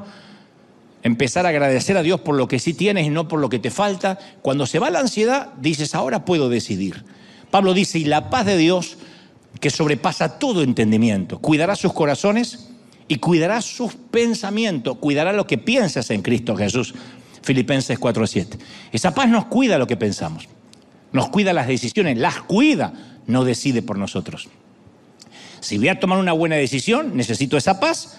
[1.03, 3.59] empezar a agradecer a Dios por lo que sí tienes y no por lo que
[3.59, 4.19] te falta.
[4.41, 7.05] Cuando se va la ansiedad, dices, ahora puedo decidir.
[7.51, 8.97] Pablo dice, y la paz de Dios,
[9.61, 12.71] que sobrepasa todo entendimiento, cuidará sus corazones
[13.07, 16.95] y cuidará sus pensamientos, cuidará lo que piensas en Cristo Jesús.
[17.43, 18.57] Filipenses 4:7.
[18.93, 20.49] Esa paz nos cuida lo que pensamos,
[21.13, 22.95] nos cuida las decisiones, las cuida,
[23.27, 24.49] no decide por nosotros.
[25.63, 28.19] Si voy a tomar una buena decisión, necesito esa paz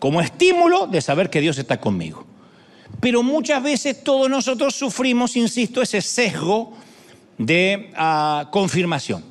[0.00, 2.26] como estímulo de saber que Dios está conmigo.
[3.00, 6.72] Pero muchas veces todos nosotros sufrimos, insisto, ese sesgo
[7.38, 9.24] de ah, confirmación.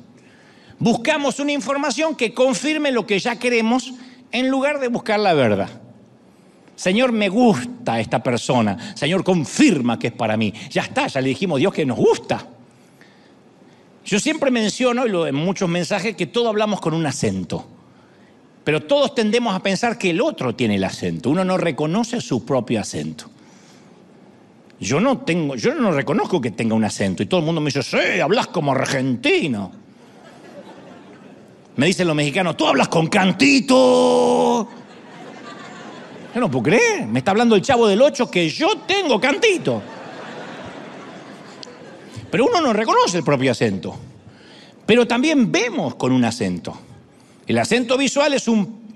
[0.78, 3.92] Buscamos una información que confirme lo que ya queremos
[4.32, 5.68] en lugar de buscar la verdad.
[6.74, 8.94] Señor, me gusta esta persona.
[8.96, 10.54] Señor, confirma que es para mí.
[10.70, 12.46] Ya está, ya le dijimos a Dios que nos gusta.
[14.06, 17.66] Yo siempre menciono, y en muchos mensajes, que todo hablamos con un acento.
[18.62, 21.28] Pero todos tendemos a pensar que el otro tiene el acento.
[21.28, 23.28] Uno no reconoce su propio acento.
[24.78, 27.22] Yo no tengo, yo no reconozco que tenga un acento.
[27.22, 29.72] Y todo el mundo me dice, sí, hablas como argentino.
[31.74, 34.68] Me dicen los mexicanos, tú hablas con cantito.
[36.32, 37.06] Yo no puedo creer.
[37.06, 39.82] Me está hablando el chavo del 8 que yo tengo cantito.
[42.36, 43.96] Pero uno no reconoce el propio acento.
[44.84, 46.78] Pero también vemos con un acento.
[47.46, 48.44] El acento visual es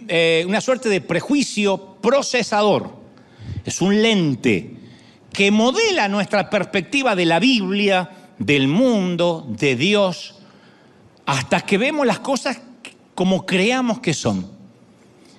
[0.09, 2.91] eh, una suerte de prejuicio procesador.
[3.65, 4.77] Es un lente
[5.33, 10.35] que modela nuestra perspectiva de la Biblia, del mundo, de Dios,
[11.25, 12.61] hasta que vemos las cosas
[13.15, 14.51] como creamos que son.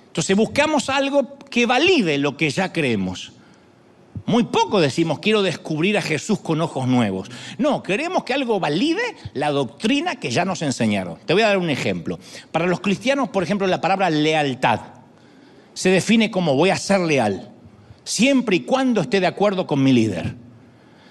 [0.08, 3.32] Entonces buscamos algo que valide lo que ya creemos.
[4.26, 7.28] Muy poco decimos, quiero descubrir a Jesús con ojos nuevos.
[7.58, 9.02] No, queremos que algo valide
[9.34, 11.18] la doctrina que ya nos enseñaron.
[11.26, 12.18] Te voy a dar un ejemplo.
[12.50, 14.80] Para los cristianos, por ejemplo, la palabra lealtad
[15.74, 17.50] se define como voy a ser leal,
[18.04, 20.34] siempre y cuando esté de acuerdo con mi líder.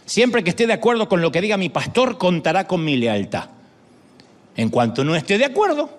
[0.06, 3.50] Siempre que esté de acuerdo con lo que diga mi pastor, contará con mi lealtad.
[4.56, 5.90] En cuanto no esté de acuerdo,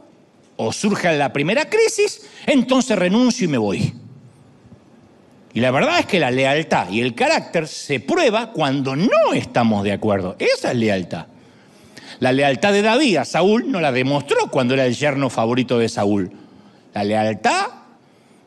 [0.57, 3.95] o surja la primera crisis, entonces renuncio y me voy.
[5.55, 9.85] Y la verdad es que la lealtad y el carácter se prueba cuando no estamos
[9.85, 10.37] de acuerdo.
[10.39, 11.27] Esa es lealtad.
[12.21, 15.89] La lealtad de David a Saúl no la demostró cuando era el yerno favorito de
[15.89, 16.31] Saúl.
[16.95, 17.67] La lealtad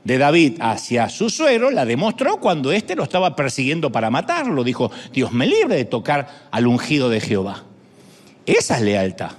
[0.04, 4.64] de David hacia su suegro la demostró cuando éste lo estaba persiguiendo para matarlo.
[4.64, 7.64] Dijo, Dios me libre de tocar al ungido de Jehová.
[8.46, 9.32] Esa es lealtad.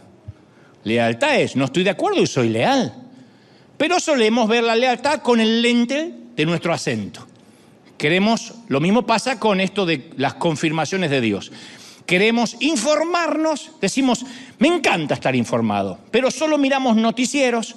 [0.84, 2.94] Lealtad es, no estoy de acuerdo y soy leal.
[3.76, 7.25] Pero solemos ver la lealtad con el lente de nuestro acento.
[7.98, 11.52] Queremos, lo mismo pasa con esto de las confirmaciones de Dios.
[12.04, 14.24] Queremos informarnos, decimos,
[14.58, 17.74] me encanta estar informado, pero solo miramos noticieros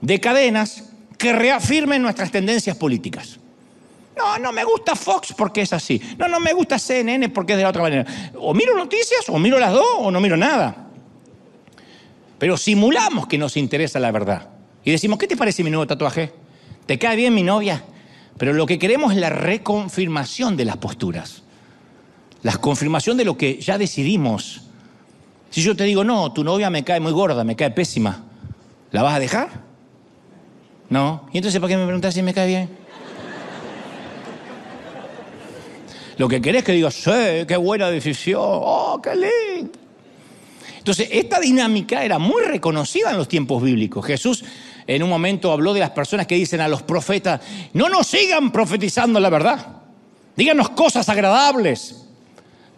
[0.00, 0.84] de cadenas
[1.18, 3.38] que reafirmen nuestras tendencias políticas.
[4.16, 6.00] No, no me gusta Fox porque es así.
[6.16, 8.06] No, no me gusta CNN porque es de la otra manera.
[8.38, 10.88] O miro noticias, o miro las dos, o no miro nada.
[12.38, 14.48] Pero simulamos que nos interesa la verdad.
[14.84, 16.32] Y decimos, ¿qué te parece mi nuevo tatuaje?
[16.86, 17.84] ¿Te cae bien mi novia?
[18.38, 21.42] Pero lo que queremos es la reconfirmación de las posturas,
[22.42, 24.62] la confirmación de lo que ya decidimos.
[25.50, 28.24] Si yo te digo, no, tu novia me cae muy gorda, me cae pésima,
[28.90, 29.48] ¿la vas a dejar?
[30.90, 31.28] No.
[31.32, 32.86] ¿Y entonces para qué me preguntas si me cae bien?
[36.18, 37.10] Lo que querés es que diga, sí,
[37.46, 39.78] qué buena decisión, oh, qué lindo.
[40.78, 44.06] Entonces, esta dinámica era muy reconocida en los tiempos bíblicos.
[44.06, 44.44] Jesús
[44.86, 47.40] en un momento habló de las personas que dicen a los profetas,
[47.72, 49.66] no nos sigan profetizando la verdad,
[50.36, 52.06] díganos cosas agradables,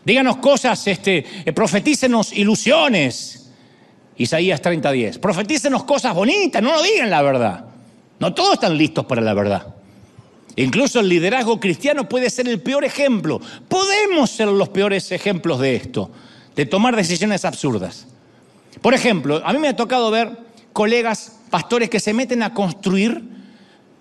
[0.09, 3.51] Díganos cosas, este, eh, profetícenos ilusiones.
[4.17, 5.19] Isaías 30:10.
[5.19, 7.67] Profetícenos cosas bonitas, no lo digan la verdad.
[8.19, 9.75] No todos están listos para la verdad.
[10.57, 13.39] Incluso el liderazgo cristiano puede ser el peor ejemplo.
[13.69, 16.11] Podemos ser los peores ejemplos de esto,
[16.57, 18.07] de tomar decisiones absurdas.
[18.81, 20.31] Por ejemplo, a mí me ha tocado ver
[20.73, 23.23] colegas pastores que se meten a construir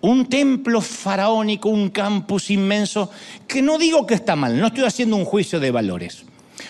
[0.01, 3.09] un templo faraónico, un campus inmenso,
[3.47, 6.25] que no digo que está mal, no estoy haciendo un juicio de valores.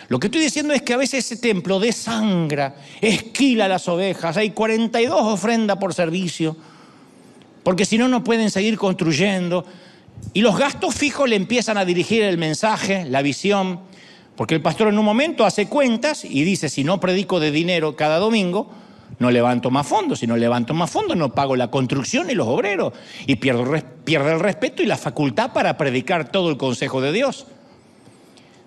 [0.07, 4.51] Lo que estoy diciendo es que a veces ese templo desangra, esquila las ovejas, hay
[4.51, 6.55] 42 ofrendas por servicio
[7.67, 9.65] porque si no, no pueden seguir construyendo.
[10.31, 13.81] Y los gastos fijos le empiezan a dirigir el mensaje, la visión,
[14.37, 17.97] porque el pastor en un momento hace cuentas y dice, si no predico de dinero
[17.97, 18.71] cada domingo,
[19.19, 22.47] no levanto más fondos, si no levanto más fondos no pago la construcción y los
[22.47, 22.93] obreros
[23.25, 27.47] y pierdo, el respeto y la facultad para predicar todo el consejo de Dios.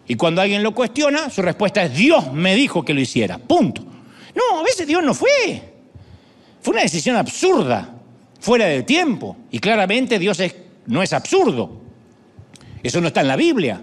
[0.09, 3.85] Y cuando alguien lo cuestiona, su respuesta es, Dios me dijo que lo hiciera, punto.
[4.35, 5.29] No, a veces Dios no fue.
[6.61, 7.95] Fue una decisión absurda
[8.41, 9.37] fuera del tiempo.
[9.53, 10.43] Y claramente Dios
[10.87, 11.81] no es absurdo.
[12.83, 13.83] Eso no está en la Biblia.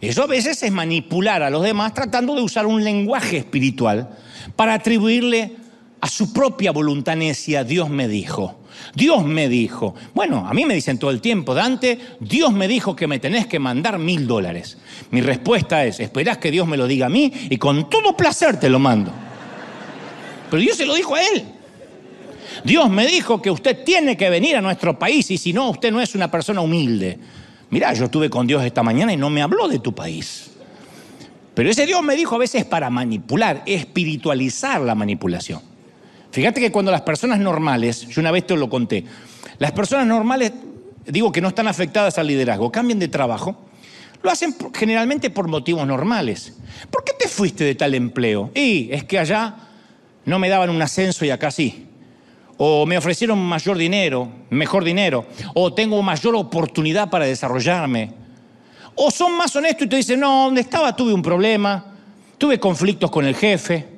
[0.00, 4.10] Eso a veces es manipular a los demás tratando de usar un lenguaje espiritual
[4.56, 5.56] para atribuirle
[6.02, 8.56] a su propia voluntad necia, Dios me dijo.
[8.92, 9.94] Dios me dijo.
[10.14, 13.46] Bueno, a mí me dicen todo el tiempo, Dante, Dios me dijo que me tenés
[13.46, 14.78] que mandar mil dólares.
[15.12, 18.58] Mi respuesta es, esperás que Dios me lo diga a mí y con todo placer
[18.58, 19.12] te lo mando.
[20.50, 21.44] Pero Dios se lo dijo a él.
[22.64, 25.92] Dios me dijo que usted tiene que venir a nuestro país y si no, usted
[25.92, 27.16] no es una persona humilde.
[27.70, 30.50] Mirá, yo estuve con Dios esta mañana y no me habló de tu país.
[31.54, 35.71] Pero ese Dios me dijo a veces para manipular, espiritualizar la manipulación.
[36.32, 39.04] Fíjate que cuando las personas normales, yo una vez te lo conté,
[39.58, 40.52] las personas normales,
[41.06, 43.56] digo que no están afectadas al liderazgo, cambian de trabajo,
[44.22, 46.54] lo hacen generalmente por motivos normales.
[46.90, 48.50] ¿Por qué te fuiste de tal empleo?
[48.54, 49.54] Y es que allá
[50.24, 51.88] no me daban un ascenso y acá sí
[52.64, 58.12] o me ofrecieron mayor dinero, mejor dinero, o tengo mayor oportunidad para desarrollarme.
[58.94, 61.96] O son más honestos y te dicen, no, donde estaba tuve un problema,
[62.38, 63.91] tuve conflictos con el jefe,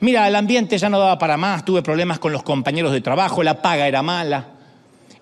[0.00, 3.42] mira, el ambiente ya no daba para más, tuve problemas con los compañeros de trabajo,
[3.42, 4.48] la paga era mala.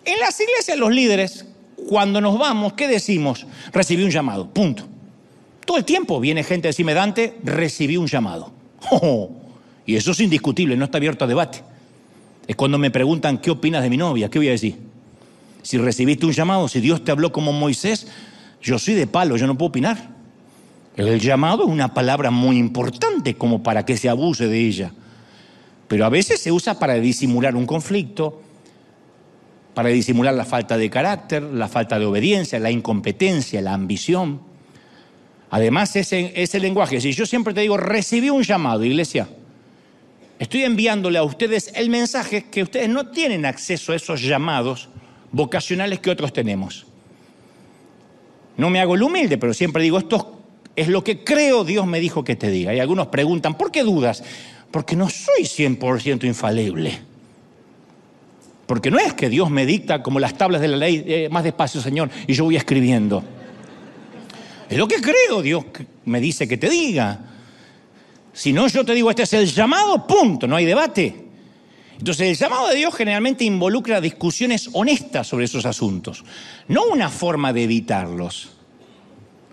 [0.05, 1.47] En las iglesias los líderes,
[1.89, 3.47] cuando nos vamos, ¿qué decimos?
[3.73, 4.85] Recibí un llamado, punto.
[5.65, 8.53] Todo el tiempo viene gente a decirme, Dante, recibí un llamado.
[9.87, 11.63] y eso es indiscutible, no está abierto a debate.
[12.47, 14.29] Es cuando me preguntan, ¿qué opinas de mi novia?
[14.29, 14.77] ¿Qué voy a decir?
[15.63, 18.09] Si recibiste un llamado, si Dios te habló como Moisés,
[18.61, 20.12] yo soy de palo, yo no puedo opinar.
[20.97, 24.93] El llamado es una palabra muy importante como para que se abuse de ella.
[25.89, 28.43] Pero a veces se usa para disimular un conflicto,
[29.75, 34.41] para disimular la falta de carácter, la falta de obediencia, la incompetencia, la ambición.
[35.51, 39.29] Además, ese, lenguaje, si yo siempre te digo, recibí un llamado, iglesia,
[40.39, 44.89] Estoy enviándole a ustedes el mensaje que ustedes no tienen acceso a esos llamados
[45.31, 46.85] vocacionales que otros tenemos.
[48.57, 50.42] No me hago el humilde, pero siempre digo, esto
[50.75, 52.75] es lo que creo Dios me dijo que te diga.
[52.75, 54.23] Y algunos preguntan, ¿por qué dudas?
[54.71, 56.99] Porque no soy 100% infalible.
[58.67, 61.45] Porque no es que Dios me dicta como las tablas de la ley, eh, más
[61.45, 63.23] despacio, Señor, y yo voy escribiendo.
[64.71, 65.65] Es lo que creo Dios
[66.07, 67.21] me dice que te diga.
[68.33, 71.27] Si no, yo te digo, este es el llamado, punto, no hay debate.
[71.99, 76.25] Entonces, el llamado de Dios generalmente involucra discusiones honestas sobre esos asuntos,
[76.67, 78.52] no una forma de evitarlos.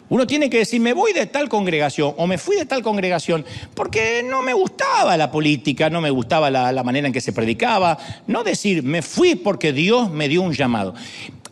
[0.09, 3.45] Uno tiene que decir, me voy de tal congregación o me fui de tal congregación
[3.75, 7.97] porque no me gustaba la política, no me gustaba la, manera en que se predicaba.
[8.25, 10.95] No decir, me fui porque Dios me dio un llamado.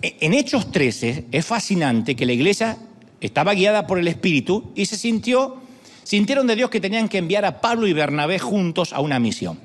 [0.01, 2.77] E, en Hechos 13 es fascinante que la iglesia
[3.21, 5.61] estaba guiada por el Espíritu y se sintió
[6.03, 9.59] sintieron de Dios que tenían que enviar a Pablo y Bernabé juntos a una misión.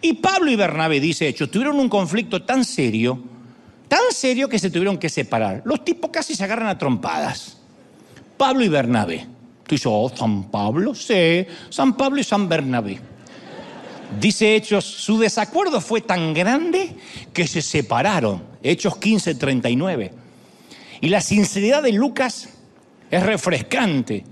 [0.00, 3.20] Y Pablo y Bernabé, dice Hechos, tuvieron un conflicto tan serio,
[3.88, 5.62] tan serio que se tuvieron que separar.
[5.64, 7.58] Los tipos casi se agarran a trompadas.
[8.36, 9.26] Pablo y Bernabé.
[9.66, 12.98] Tú dices, oh, San Pablo, sí, San Pablo y San Bernabé.
[14.20, 16.94] Dice Hechos, su desacuerdo fue tan grande
[17.32, 18.42] que se separaron.
[18.62, 20.12] Hechos 15, 39.
[21.00, 22.48] Y la sinceridad de Lucas
[23.10, 24.24] es refrescante.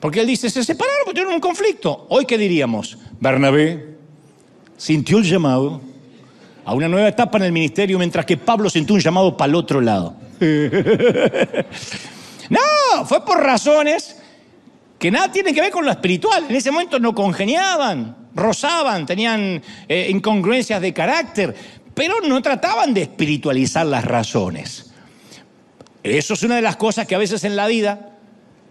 [0.00, 2.06] Porque él dice, se separaron porque tuvieron un conflicto.
[2.08, 2.98] Hoy, ¿qué diríamos?
[3.20, 3.96] Bernabé
[4.76, 5.80] sintió el llamado
[6.64, 9.54] a una nueva etapa en el ministerio, mientras que Pablo sintió un llamado para el
[9.54, 10.14] otro lado.
[12.50, 14.16] no, fue por razones
[14.98, 16.46] que nada tienen que ver con lo espiritual.
[16.48, 21.54] En ese momento no congeniaban, rozaban, tenían eh, incongruencias de carácter,
[21.94, 24.92] pero no trataban de espiritualizar las razones.
[26.02, 28.16] Eso es una de las cosas que a veces en la vida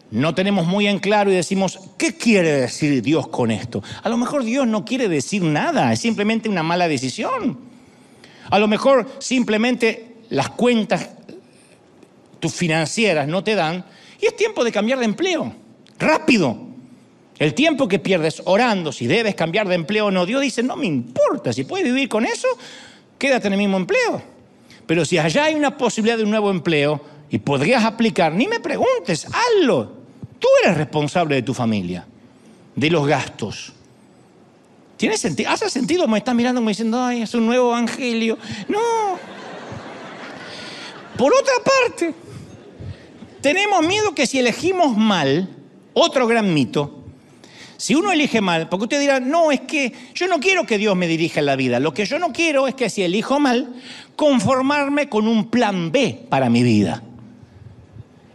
[0.09, 3.83] no tenemos muy en claro y decimos, ¿qué quiere decir Dios con esto?
[4.01, 7.59] A lo mejor Dios no quiere decir nada, es simplemente una mala decisión.
[8.49, 11.09] A lo mejor simplemente las cuentas
[12.39, 13.85] tus financieras no te dan
[14.21, 15.53] y es tiempo de cambiar de empleo,
[15.99, 16.67] rápido.
[17.39, 20.75] El tiempo que pierdes orando, si debes cambiar de empleo o no, Dios dice, no
[20.75, 22.47] me importa, si puedes vivir con eso,
[23.19, 24.21] quédate en el mismo empleo.
[24.87, 28.59] Pero si allá hay una posibilidad de un nuevo empleo y podrías aplicar, ni me
[28.59, 29.97] preguntes, hazlo.
[30.39, 32.07] Tú eres responsable de tu familia,
[32.75, 33.73] de los gastos.
[34.97, 35.51] ¿Tiene sentido?
[35.51, 36.07] ¿Hace sentido?
[36.07, 38.37] Me estás mirando como diciendo, ay, es un nuevo evangelio.
[38.67, 38.79] No.
[41.17, 42.13] Por otra parte,
[43.41, 45.49] tenemos miedo que si elegimos mal,
[45.93, 47.03] otro gran mito,
[47.77, 50.95] si uno elige mal, porque usted dirá, no, es que yo no quiero que Dios
[50.95, 53.75] me dirija en la vida, lo que yo no quiero es que si elijo mal,
[54.15, 57.03] conformarme con un plan B para mi vida.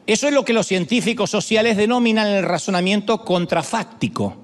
[0.07, 4.37] Eso es lo que los científicos sociales denominan el razonamiento contrafáctico,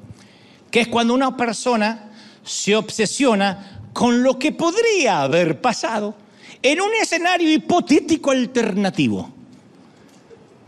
[0.70, 2.10] que es cuando una persona
[2.42, 6.14] se obsesiona con lo que podría haber pasado
[6.62, 9.37] en un escenario hipotético alternativo.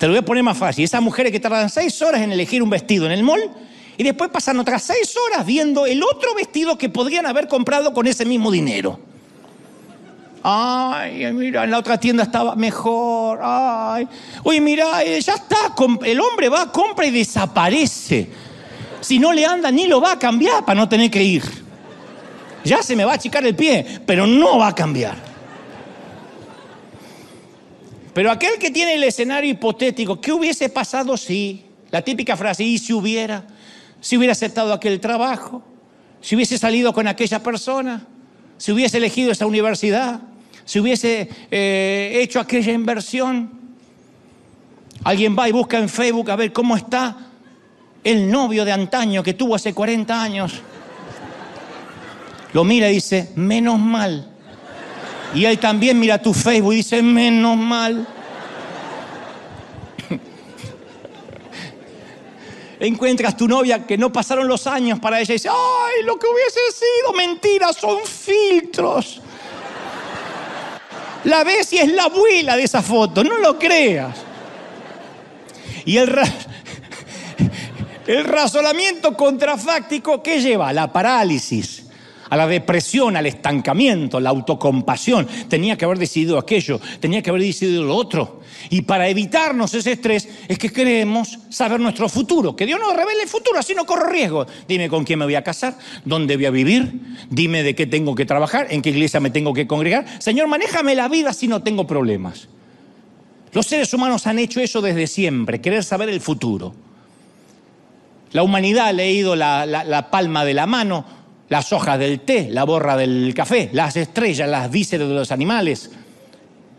[0.00, 0.82] Te lo voy a poner más fácil.
[0.82, 3.50] Esas mujeres que tardan seis horas en elegir un vestido en el mall
[3.98, 8.06] y después pasan otras seis horas viendo el otro vestido que podrían haber comprado con
[8.06, 8.98] ese mismo dinero.
[10.42, 13.40] Ay, mira, en la otra tienda estaba mejor.
[13.42, 14.08] Ay,
[14.42, 15.74] oye, mira, eh, ya está.
[16.06, 18.26] El hombre va, compra y desaparece.
[19.02, 21.44] Si no le anda, ni lo va a cambiar para no tener que ir.
[22.64, 25.29] Ya se me va a achicar el pie, pero no va a cambiar.
[28.20, 31.64] Pero aquel que tiene el escenario hipotético, ¿qué hubiese pasado si?
[31.90, 33.46] La típica frase, ¿y si hubiera?
[33.98, 35.62] Si hubiera aceptado aquel trabajo,
[36.20, 38.06] si hubiese salido con aquella persona,
[38.58, 40.20] si hubiese elegido esa universidad,
[40.66, 43.52] si hubiese eh, hecho aquella inversión.
[45.02, 47.16] Alguien va y busca en Facebook a ver cómo está
[48.04, 50.60] el novio de antaño que tuvo hace 40 años.
[52.52, 54.29] Lo mira y dice, menos mal
[55.34, 58.06] y él también mira tu Facebook y dice, menos mal.
[62.80, 66.26] Encuentras tu novia que no pasaron los años para ella y dice, ay, lo que
[66.26, 69.20] hubiese sido mentira, son filtros.
[71.24, 74.16] La ves y es la abuela de esa foto, no lo creas.
[75.84, 76.10] Y el,
[78.06, 80.72] el razonamiento contrafáctico, ¿qué lleva?
[80.72, 81.79] La parálisis
[82.30, 85.26] a la depresión, al estancamiento, la autocompasión.
[85.48, 88.40] Tenía que haber decidido aquello, tenía que haber decidido lo otro.
[88.70, 92.54] Y para evitarnos ese estrés es que queremos saber nuestro futuro.
[92.54, 94.46] Que Dios nos revele el futuro, así no corro riesgo.
[94.68, 96.92] Dime con quién me voy a casar, dónde voy a vivir,
[97.28, 100.06] dime de qué tengo que trabajar, en qué iglesia me tengo que congregar.
[100.20, 102.48] Señor, manéjame la vida si no tengo problemas.
[103.52, 106.72] Los seres humanos han hecho eso desde siempre, querer saber el futuro.
[108.30, 111.04] La humanidad ha leído la palma de la mano,
[111.50, 115.90] las hojas del té, la borra del café, las estrellas, las vísceras de los animales,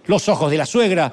[0.06, 1.12] los ojos de la suegra.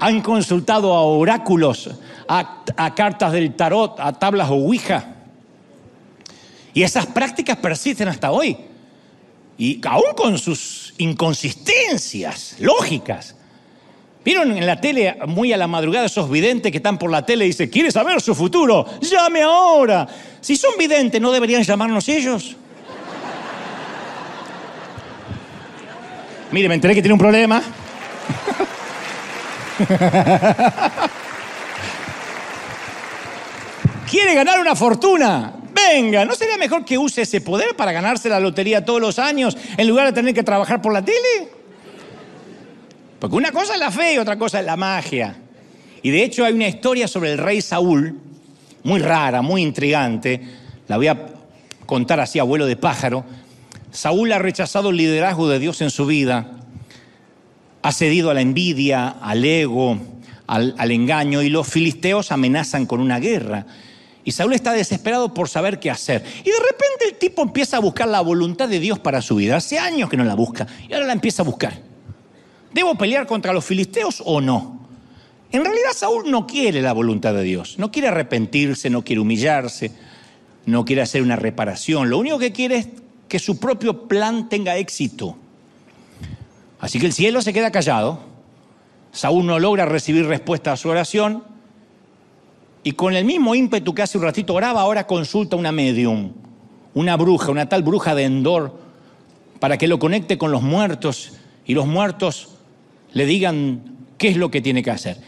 [0.00, 1.90] Han consultado a oráculos,
[2.26, 2.64] a,
[2.96, 5.14] cartas del tarot, a tablas o ouija.
[6.74, 8.56] Y esas prácticas persisten hasta hoy.
[9.56, 13.35] Y aún con sus inconsistencias lógicas.
[14.26, 17.44] ¿Vieron en la tele muy a la madrugada esos videntes que están por la tele
[17.44, 18.84] y dicen, ¿quiere saber su futuro?
[19.00, 20.04] Llame ahora.
[20.40, 22.56] Si son videntes, ¿no deberían llamarnos ellos?
[26.50, 27.62] Mire, me enteré que tiene un problema.
[34.10, 35.54] ¿Quiere ganar una fortuna?
[35.72, 39.56] Venga, ¿no sería mejor que use ese poder para ganarse la lotería todos los años
[39.76, 41.55] en lugar de tener que trabajar por la tele?
[43.18, 45.36] Porque una cosa es la fe y otra cosa es la magia.
[46.02, 48.20] Y de hecho hay una historia sobre el rey Saúl,
[48.84, 50.40] muy rara, muy intrigante.
[50.86, 51.26] La voy a
[51.86, 53.24] contar así, abuelo de pájaro.
[53.90, 56.58] Saúl ha rechazado el liderazgo de Dios en su vida,
[57.82, 59.98] ha cedido a la envidia, al ego,
[60.46, 63.66] al, engaño, y los filisteos amenazan con una guerra.
[64.22, 66.22] Y Saúl está desesperado por saber qué hacer.
[66.40, 69.56] Y de repente el tipo empieza a buscar la voluntad de Dios para su vida.
[69.56, 71.85] Hace años que no la busca, y ahora la empieza a buscar.
[72.72, 74.80] ¿Debo pelear contra los filisteos o no?
[75.52, 79.92] En realidad Saúl no quiere la voluntad de Dios, no quiere arrepentirse, no quiere humillarse,
[80.66, 82.88] no quiere hacer una reparación, lo único que quiere es
[83.28, 85.36] que su propio plan tenga éxito.
[86.80, 88.20] Así que el cielo se queda callado,
[89.16, 91.42] Saúl no logra recibir respuesta a su oración.
[92.82, 96.34] Y con el mismo ímpetu que hace un ratito oraba, ahora consulta una medium,
[96.92, 98.78] una bruja, una tal bruja de Endor,
[99.58, 101.32] para que lo conecte con los muertos.
[101.64, 102.55] Y los muertos
[103.12, 105.18] le digan qué es lo que tiene que hacer.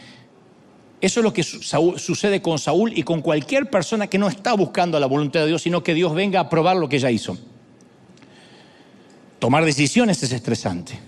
[1.01, 4.99] Eso es lo que sucede con Saúl y con cualquier persona que no está buscando
[4.99, 7.37] la voluntad de Dios, sino que Dios venga a probar lo que ella hizo.
[9.39, 10.99] Tomar decisiones es estresante.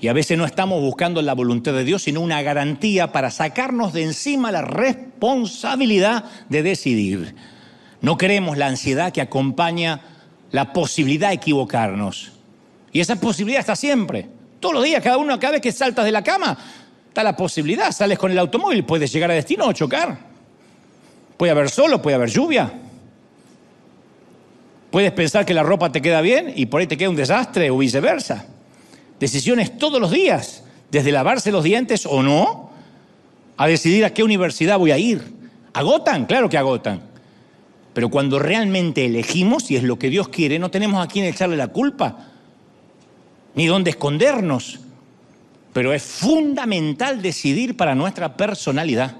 [0.00, 3.92] Y a veces no estamos buscando la voluntad de Dios, sino una garantía para sacarnos
[3.94, 7.34] de encima la responsabilidad de decidir.
[8.00, 10.02] No queremos la ansiedad que acompaña
[10.52, 12.32] la posibilidad de equivocarnos.
[12.92, 14.28] Y esa posibilidad está siempre.
[14.60, 16.56] Todos los días, cada uno, cada vez que saltas de la cama,
[17.08, 17.92] está la posibilidad.
[17.92, 20.18] Sales con el automóvil, puedes llegar a destino o chocar.
[21.36, 22.72] Puede haber solo, puede haber lluvia.
[24.90, 27.70] Puedes pensar que la ropa te queda bien y por ahí te queda un desastre
[27.70, 28.46] o viceversa.
[29.20, 32.70] Decisiones todos los días, desde lavarse los dientes o no,
[33.56, 35.22] a decidir a qué universidad voy a ir.
[35.74, 36.26] ¿Agotan?
[36.26, 37.02] Claro que agotan.
[37.92, 41.56] Pero cuando realmente elegimos, y es lo que Dios quiere, no tenemos a quién echarle
[41.56, 42.28] la culpa,
[43.54, 44.80] ni dónde escondernos.
[45.72, 49.16] Pero es fundamental decidir para nuestra personalidad.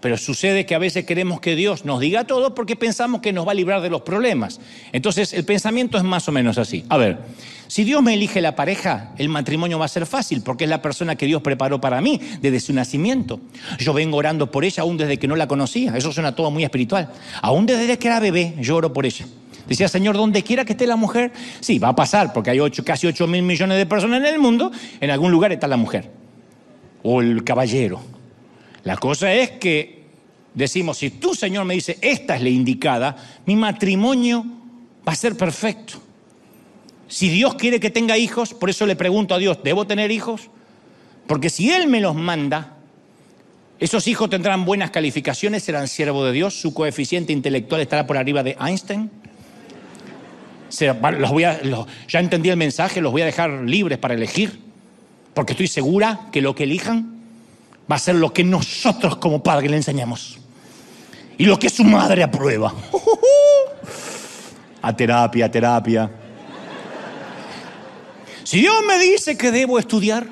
[0.00, 3.46] Pero sucede que a veces queremos que Dios nos diga todo porque pensamos que nos
[3.46, 4.58] va a librar de los problemas.
[4.92, 6.84] Entonces el pensamiento es más o menos así.
[6.88, 7.18] A ver,
[7.68, 10.80] si Dios me elige la pareja, el matrimonio va a ser fácil porque es la
[10.80, 13.40] persona que Dios preparó para mí desde su nacimiento.
[13.78, 15.94] Yo vengo orando por ella aún desde que no la conocía.
[15.96, 17.12] Eso suena todo muy espiritual.
[17.42, 19.26] Aún desde que era bebé, yo oro por ella.
[19.66, 23.06] Decía, Señor, donde quiera que esté la mujer, sí, va a pasar porque hay casi
[23.06, 26.10] 8 mil millones de personas en el mundo, en algún lugar está la mujer
[27.02, 28.00] o el caballero
[28.84, 30.04] la cosa es que
[30.54, 34.44] decimos, si tú, Señor, me dice, esta es la indicada, mi matrimonio
[35.06, 36.00] va a ser perfecto.
[37.08, 40.50] Si Dios quiere que tenga hijos, por eso le pregunto a Dios, ¿debo tener hijos?
[41.26, 42.76] Porque si Él me los manda,
[43.78, 48.42] esos hijos tendrán buenas calificaciones, serán siervos de Dios, su coeficiente intelectual estará por arriba
[48.42, 49.10] de Einstein.
[51.18, 51.60] Los voy a,
[52.08, 54.60] ya entendí el mensaje, los voy a dejar libres para elegir,
[55.34, 57.20] porque estoy segura que lo que elijan
[57.90, 60.38] va a ser lo que nosotros como padre le enseñamos.
[61.38, 62.74] Y lo que su madre aprueba.
[64.82, 66.10] A terapia, a terapia.
[68.44, 70.26] Si Dios me dice que debo estudiar,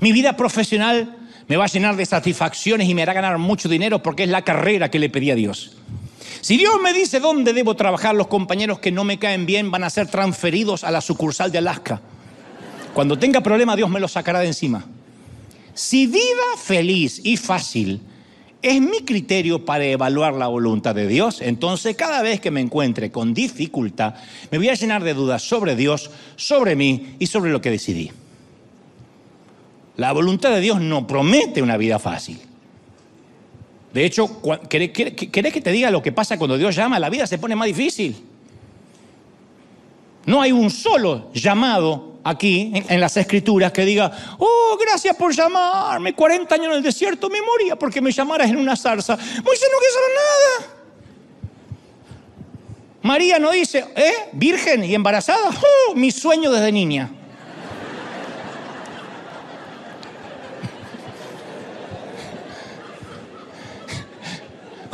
[0.00, 1.16] mi vida profesional
[1.46, 4.42] me va a llenar de satisfacciones y me hará ganar mucho dinero porque es la
[4.42, 5.76] carrera que le pedí a Dios.
[6.44, 9.82] Si Dios me dice dónde debo trabajar, los compañeros que no me caen bien van
[9.82, 12.02] a ser transferidos a la sucursal de Alaska.
[12.92, 14.84] Cuando tenga problema, Dios me los sacará de encima.
[15.72, 16.20] Si vida
[16.62, 18.02] feliz y fácil
[18.60, 23.10] es mi criterio para evaluar la voluntad de Dios, entonces cada vez que me encuentre
[23.10, 24.12] con dificultad,
[24.50, 28.10] me voy a llenar de dudas sobre Dios, sobre mí y sobre lo que decidí.
[29.96, 32.38] La voluntad de Dios no promete una vida fácil.
[33.94, 36.98] De hecho, ¿querés que te diga lo que pasa cuando Dios llama?
[36.98, 38.16] La vida se pone más difícil.
[40.26, 46.12] No hay un solo llamado aquí en, las escrituras que diga, oh, gracias por llamarme,
[46.12, 49.16] 40 años en el desierto me moría porque me llamaras en una zarza.
[49.16, 50.74] Moisés no quiso nada.
[53.02, 54.12] María no dice, ¿eh?
[54.32, 57.12] Virgen y embarazada, oh, mi sueño desde niña.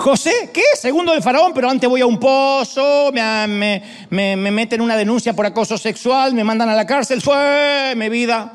[0.01, 0.63] José, ¿qué?
[0.77, 5.45] Segundo del faraón, pero antes voy a un pozo, me, me, meten una denuncia por
[5.45, 8.51] acoso sexual, me mandan a la cárcel, fue mi vida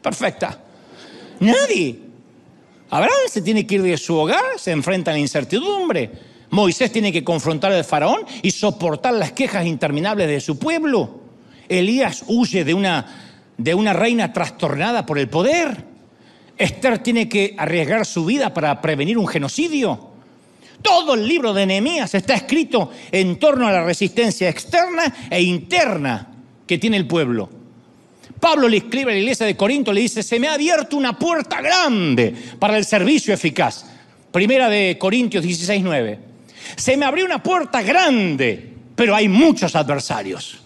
[0.00, 0.58] perfecta.
[1.40, 2.00] Nadie.
[2.88, 6.12] Abraham se tiene que ir de su hogar, se enfrenta a la incertidumbre.
[6.48, 11.20] Moisés tiene que confrontar al faraón y soportar las quejas interminables de su pueblo.
[11.68, 15.84] Elías huye de una, de una reina trastornada por el poder.
[16.56, 20.05] Esther tiene que arriesgar su vida para prevenir un genocidio.
[20.82, 26.28] Todo el libro de Nehemías está escrito en torno a la resistencia externa e interna
[26.66, 27.48] que tiene el pueblo.
[28.40, 31.18] Pablo le escribe a la iglesia de Corinto, le dice, se me ha abierto una
[31.18, 33.86] puerta grande para el servicio eficaz.
[34.30, 36.18] Primera de Corintios 16, 9.
[36.76, 40.58] Se me abrió una puerta grande, pero hay muchos adversarios.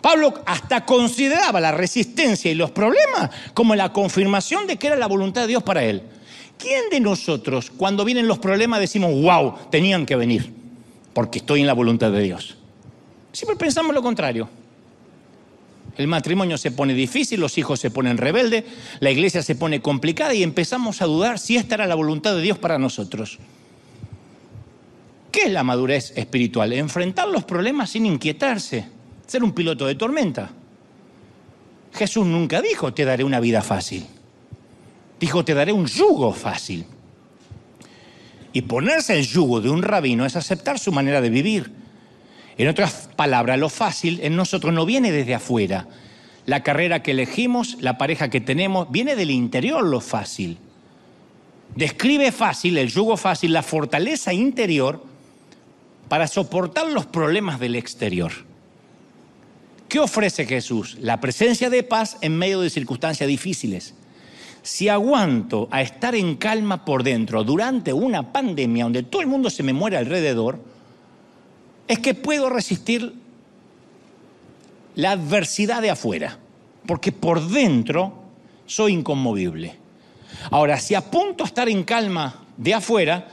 [0.00, 5.06] Pablo hasta consideraba la resistencia y los problemas como la confirmación de que era la
[5.06, 6.02] voluntad de Dios para él.
[6.58, 10.52] ¿Quién de nosotros, cuando vienen los problemas, decimos, wow, tenían que venir,
[11.12, 12.56] porque estoy en la voluntad de Dios?
[13.32, 14.48] Siempre pensamos lo contrario.
[15.96, 18.64] El matrimonio se pone difícil, los hijos se ponen rebeldes,
[19.00, 22.42] la iglesia se pone complicada y empezamos a dudar si esta era la voluntad de
[22.42, 23.38] Dios para nosotros.
[25.30, 26.72] ¿Qué es la madurez espiritual?
[26.72, 28.86] Enfrentar los problemas sin inquietarse,
[29.26, 30.50] ser un piloto de tormenta.
[31.92, 34.06] Jesús nunca dijo, te daré una vida fácil.
[35.18, 36.86] Dijo, te daré un yugo fácil.
[38.52, 41.72] Y ponerse el yugo de un rabino es aceptar su manera de vivir.
[42.58, 45.86] En otras palabras, lo fácil en nosotros no viene desde afuera.
[46.46, 50.58] la carrera que elegimos, la pareja que tenemos, viene del interior lo fácil.
[51.74, 55.04] Describe fácil, el yugo fácil, la fortaleza interior
[56.08, 58.32] para soportar los problemas del exterior.
[59.88, 60.96] ¿Qué ofrece Jesús?
[61.00, 63.94] La presencia de paz en medio de circunstancias difíciles.
[64.66, 69.48] Si aguanto a estar en calma por dentro durante una pandemia donde todo el mundo
[69.48, 70.58] se me muere alrededor,
[71.86, 73.14] es que puedo resistir
[74.96, 76.36] la adversidad de afuera,
[76.84, 78.24] porque por dentro
[78.66, 79.76] soy inconmovible.
[80.50, 83.28] Ahora, si apunto a estar en calma de afuera,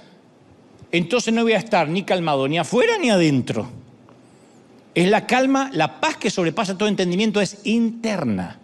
[0.91, 3.71] entonces no voy a estar ni calmado ni afuera ni adentro.
[4.93, 8.59] Es la calma, la paz que sobrepasa todo entendimiento es interna.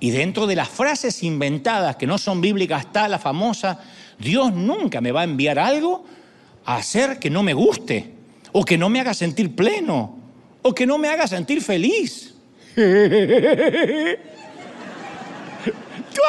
[0.00, 3.80] Y dentro de las frases inventadas que no son bíblicas está la famosa,
[4.18, 6.04] Dios nunca me va a enviar algo
[6.64, 8.12] a hacer que no me guste,
[8.52, 10.16] o que no me haga sentir pleno,
[10.62, 12.34] o que no me haga sentir feliz.
[16.12, 16.20] tu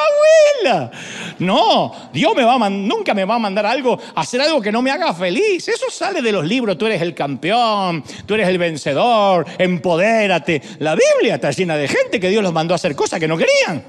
[0.64, 0.90] abuela.
[1.38, 4.82] No, Dios me va a nunca me va a mandar algo, hacer algo que no
[4.82, 5.66] me haga feliz.
[5.68, 10.60] Eso sale de los libros, tú eres el campeón, tú eres el vencedor, empodérate.
[10.80, 13.36] La Biblia está llena de gente que Dios los mandó a hacer cosas que no
[13.36, 13.82] querían.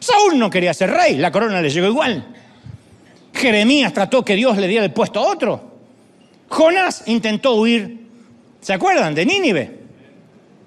[0.00, 2.34] Saúl no quería ser rey, la corona le llegó igual.
[3.34, 5.78] Jeremías trató que Dios le diera el puesto a otro.
[6.48, 8.06] Jonás intentó huir,
[8.60, 9.14] ¿se acuerdan?
[9.14, 9.78] De Nínive.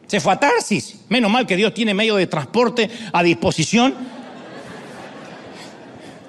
[0.07, 1.05] Se fue a Tarsis.
[1.09, 3.95] Menos mal que Dios tiene medio de transporte a disposición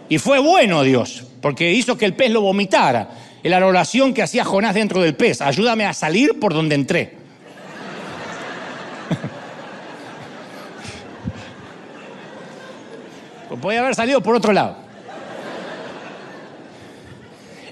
[0.09, 3.11] y fue bueno Dios, porque hizo que el pez lo vomitara.
[3.42, 7.16] La oración que hacía Jonás dentro del pez, ayúdame a salir por donde entré.
[13.48, 14.76] pues podía haber salido por otro lado.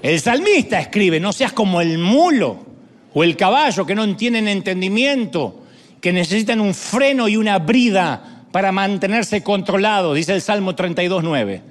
[0.01, 2.65] El salmista escribe, no seas como el mulo
[3.13, 5.61] o el caballo que no tienen entendimiento,
[6.01, 11.61] que necesitan un freno y una brida para mantenerse controlados, dice el Salmo 32.9.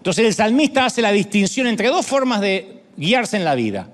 [0.00, 3.90] Entonces el salmista hace la distinción entre dos formas de guiarse en la vida.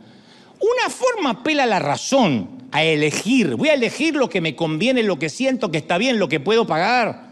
[0.60, 3.56] Una forma apela a la razón, a elegir.
[3.56, 6.38] Voy a elegir lo que me conviene, lo que siento que está bien, lo que
[6.38, 7.30] puedo pagar.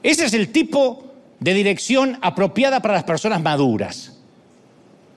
[0.00, 4.12] Ese es el tipo de dirección apropiada para las personas maduras.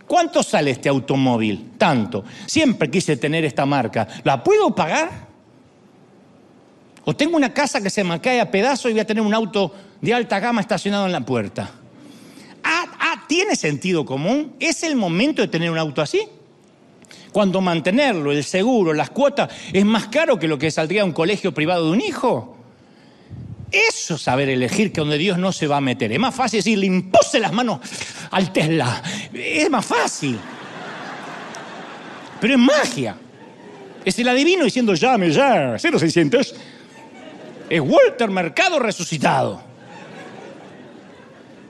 [0.08, 1.74] ¿Cuánto sale este automóvil?
[1.78, 2.26] Tanto.
[2.48, 4.08] Siempre quise tener esta marca.
[4.24, 5.28] ¿La puedo pagar?
[7.06, 9.36] ¿O tengo una casa que se me cae a pedazos y voy a tener un
[9.36, 9.72] auto
[10.02, 11.72] de alta gama estacionado en la puerta.
[12.64, 14.54] Ah, ah, ¿tiene sentido común?
[14.60, 16.22] ¿Es el momento de tener un auto así?
[17.32, 21.12] Cuando mantenerlo, el seguro, las cuotas, es más caro que lo que saldría a un
[21.12, 22.58] colegio privado de un hijo.
[23.72, 26.12] Eso es saber elegir que donde Dios no se va a meter.
[26.12, 27.80] Es más fácil decir, le impuse las manos
[28.32, 29.02] al Tesla.
[29.32, 30.40] Es más fácil.
[32.42, 33.16] Pero es magia.
[34.04, 36.56] Es el adivino diciendo, llame ya, 0600.
[37.70, 39.69] Es Walter Mercado resucitado.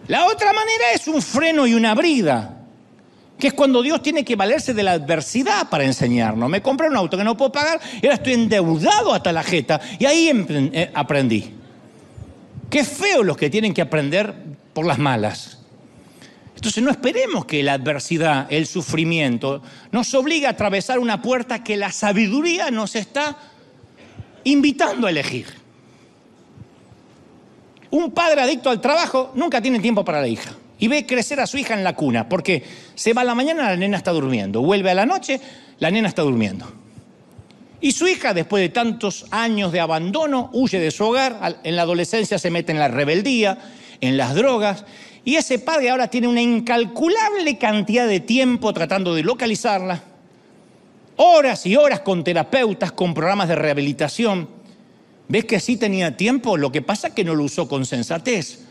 [0.09, 2.57] La otra manera es un freno y una brida,
[3.37, 6.49] que es cuando Dios tiene que valerse de la adversidad para enseñarnos.
[6.49, 9.79] Me compré un auto que no puedo pagar y ahora estoy endeudado hasta la jeta
[9.99, 10.31] y ahí
[10.73, 11.53] eh, aprendí.
[12.71, 14.33] Qué feo los que tienen que aprender
[14.73, 15.59] por las malas.
[16.55, 21.77] Entonces no esperemos que la adversidad, el sufrimiento, nos obligue a atravesar una puerta que
[21.77, 23.37] la sabiduría nos está
[24.43, 25.58] invitando a elegir.
[27.91, 30.51] Un padre adicto al trabajo nunca tiene tiempo para la hija.
[30.77, 32.63] Y ve crecer a su hija en la cuna, porque
[32.95, 34.61] se va a la mañana, la nena está durmiendo.
[34.61, 35.41] Vuelve a la noche,
[35.79, 36.71] la nena está durmiendo.
[37.81, 41.81] Y su hija, después de tantos años de abandono, huye de su hogar, en la
[41.81, 43.57] adolescencia se mete en la rebeldía,
[44.01, 44.85] en las drogas,
[45.25, 50.01] y ese padre ahora tiene una incalculable cantidad de tiempo tratando de localizarla,
[51.17, 54.49] horas y horas con terapeutas, con programas de rehabilitación,
[55.29, 56.57] ¿Ves que sí tenía tiempo?
[56.57, 58.65] Lo que pasa es que no lo usó con sensatez,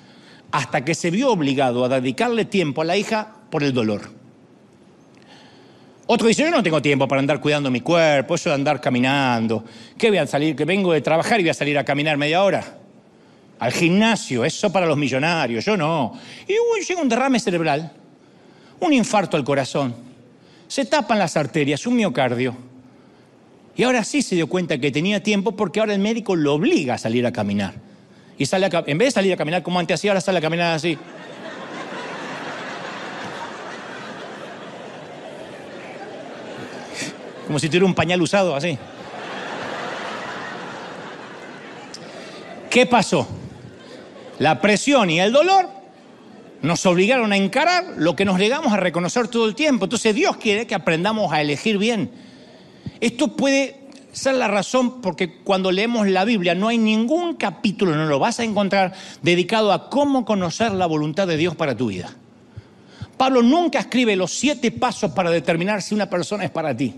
[0.51, 4.11] hasta que se vio obligado a dedicarle tiempo a la hija por el dolor.
[6.07, 9.65] Otro dice, yo no tengo tiempo para andar cuidando mi cuerpo, eso de andar caminando.
[9.97, 10.57] ¿Qué voy a salir?
[10.57, 12.79] Que vengo de trabajar y voy a salir a caminar media hora.
[13.61, 16.19] Al gimnasio, eso para los millonarios, yo no.
[16.47, 16.55] Y
[16.85, 17.93] llega un derrame cerebral,
[18.81, 19.95] un infarto al corazón,
[20.67, 22.57] se tapan las arterias, un miocardio.
[23.79, 26.95] Y ahora sí se dio cuenta que tenía tiempo porque ahora el médico lo obliga
[26.95, 27.74] a salir a caminar.
[28.37, 30.41] Y sale a, en vez de salir a caminar como antes hacía, ahora sale a
[30.41, 30.99] caminar así.
[37.47, 38.76] Como si tuviera un pañal usado así.
[42.68, 43.29] ¿Qué pasó?
[44.41, 45.68] La presión y el dolor
[46.62, 49.85] nos obligaron a encarar lo que nos negamos a reconocer todo el tiempo.
[49.85, 52.26] Entonces Dios quiere que aprendamos a elegir bien
[53.01, 53.88] esto puede
[54.26, 58.40] es la razón porque cuando leemos la Biblia no hay ningún capítulo, no lo vas
[58.40, 58.92] a encontrar,
[59.22, 62.11] dedicado a cómo conocer la voluntad de Dios para tu vida.
[63.16, 66.94] Pablo nunca escribe los siete pasos para determinar si una persona es para ti.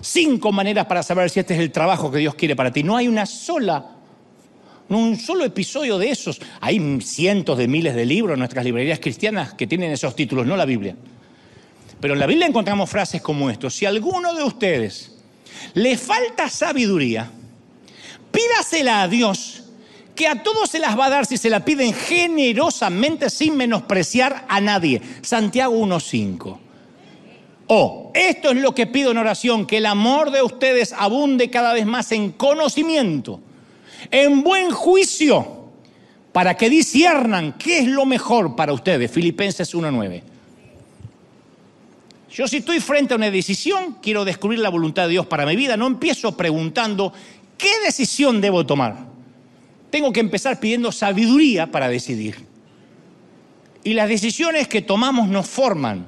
[0.00, 2.82] Cinco maneras para saber si este es el trabajo que Dios quiere para ti.
[2.82, 3.96] No hay una sola,
[4.88, 6.40] no un solo episodio de esos.
[6.60, 10.56] Hay cientos de miles de libros en nuestras librerías cristianas que tienen esos títulos, no
[10.56, 10.96] la Biblia.
[12.00, 13.70] Pero en la Biblia encontramos frases como esto.
[13.70, 15.12] Si a alguno de ustedes
[15.74, 17.30] le falta sabiduría,
[18.30, 19.62] pídasela a Dios
[20.14, 24.46] que a todos se las va a dar si se la piden generosamente sin menospreciar
[24.48, 25.00] a nadie.
[25.22, 26.58] Santiago 1.5.
[27.68, 31.72] O, esto es lo que pido en oración, que el amor de ustedes abunde cada
[31.74, 33.40] vez más en conocimiento,
[34.10, 35.66] en buen juicio,
[36.32, 39.10] para que disiernan qué es lo mejor para ustedes.
[39.10, 40.22] Filipenses 1.9.
[42.36, 45.56] Yo si estoy frente a una decisión, quiero descubrir la voluntad de Dios para mi
[45.56, 47.12] vida, no empiezo preguntando
[47.56, 49.16] qué decisión debo tomar
[49.96, 52.36] tengo que empezar pidiendo sabiduría para decidir.
[53.82, 56.06] Y las decisiones que tomamos nos forman.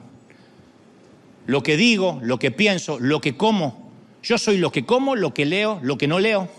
[1.46, 3.90] Lo que digo, lo que pienso, lo que como.
[4.22, 6.50] Yo soy lo que como, lo que leo, lo que no leo.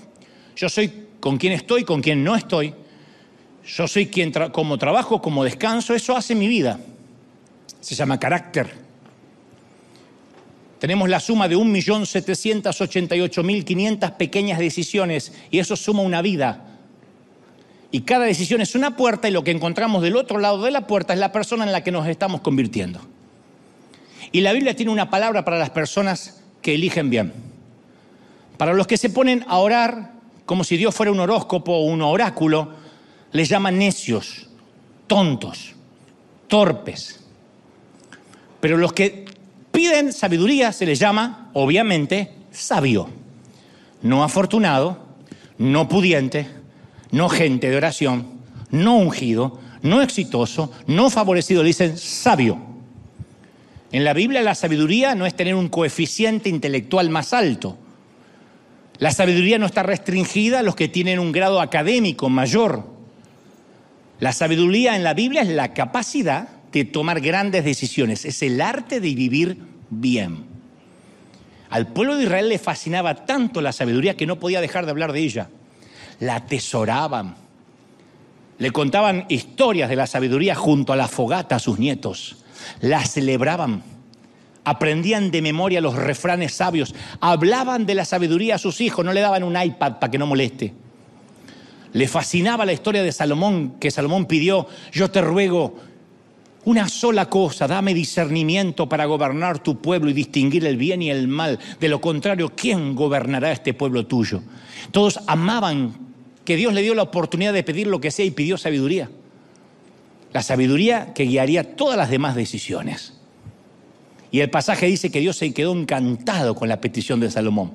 [0.55, 2.73] Yo soy con quien estoy, con quien no estoy.
[3.63, 5.93] Yo soy quien como trabajo, como descanso.
[5.93, 6.79] Eso hace mi vida.
[7.79, 8.88] Se llama carácter.
[10.79, 16.65] Tenemos la suma de 1.788.500 pequeñas decisiones y eso suma una vida.
[17.91, 20.87] Y cada decisión es una puerta y lo que encontramos del otro lado de la
[20.87, 22.99] puerta es la persona en la que nos estamos convirtiendo.
[24.31, 27.33] Y la Biblia tiene una palabra para las personas que eligen bien.
[28.57, 30.11] Para los que se ponen a orar
[30.45, 32.69] como si Dios fuera un horóscopo o un oráculo,
[33.33, 34.47] les llaman necios,
[35.05, 35.75] tontos,
[36.47, 37.19] torpes.
[38.59, 39.25] Pero los que
[39.71, 43.09] piden sabiduría se les llama, obviamente, sabio.
[44.01, 45.05] No afortunado,
[45.57, 46.47] no pudiente,
[47.11, 48.27] no gente de oración,
[48.71, 52.59] no ungido, no exitoso, no favorecido, le dicen sabio.
[53.91, 57.77] En la Biblia la sabiduría no es tener un coeficiente intelectual más alto.
[58.99, 62.85] La sabiduría no está restringida a los que tienen un grado académico mayor.
[64.19, 68.99] La sabiduría en la Biblia es la capacidad de tomar grandes decisiones, es el arte
[68.99, 69.57] de vivir
[69.89, 70.45] bien.
[71.69, 75.13] Al pueblo de Israel le fascinaba tanto la sabiduría que no podía dejar de hablar
[75.13, 75.49] de ella
[76.19, 77.35] la atesoraban.
[78.57, 82.37] Le contaban historias de la sabiduría junto a la fogata a sus nietos.
[82.81, 83.83] La celebraban.
[84.65, 86.93] Aprendían de memoria los refranes sabios.
[87.21, 89.05] Hablaban de la sabiduría a sus hijos.
[89.05, 90.73] No le daban un iPad para que no moleste.
[91.93, 95.75] Le fascinaba la historia de Salomón, que Salomón pidió, yo te ruego
[96.65, 101.27] una sola cosa, dame discernimiento para gobernar tu pueblo y distinguir el bien y el
[101.27, 101.57] mal.
[101.79, 104.43] De lo contrario, ¿quién gobernará este pueblo tuyo?
[104.91, 105.93] Todos amaban
[106.43, 109.09] que Dios le dio la oportunidad de pedir lo que sea y pidió sabiduría.
[110.33, 113.13] La sabiduría que guiaría todas las demás decisiones.
[114.31, 117.71] Y el pasaje dice que Dios se quedó encantado con la petición de Salomón.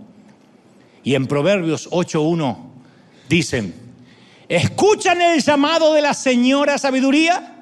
[1.02, 2.56] Y en Proverbios 8.1
[3.28, 3.74] dicen,
[4.48, 7.53] ¿escuchan el llamado de la señora sabiduría?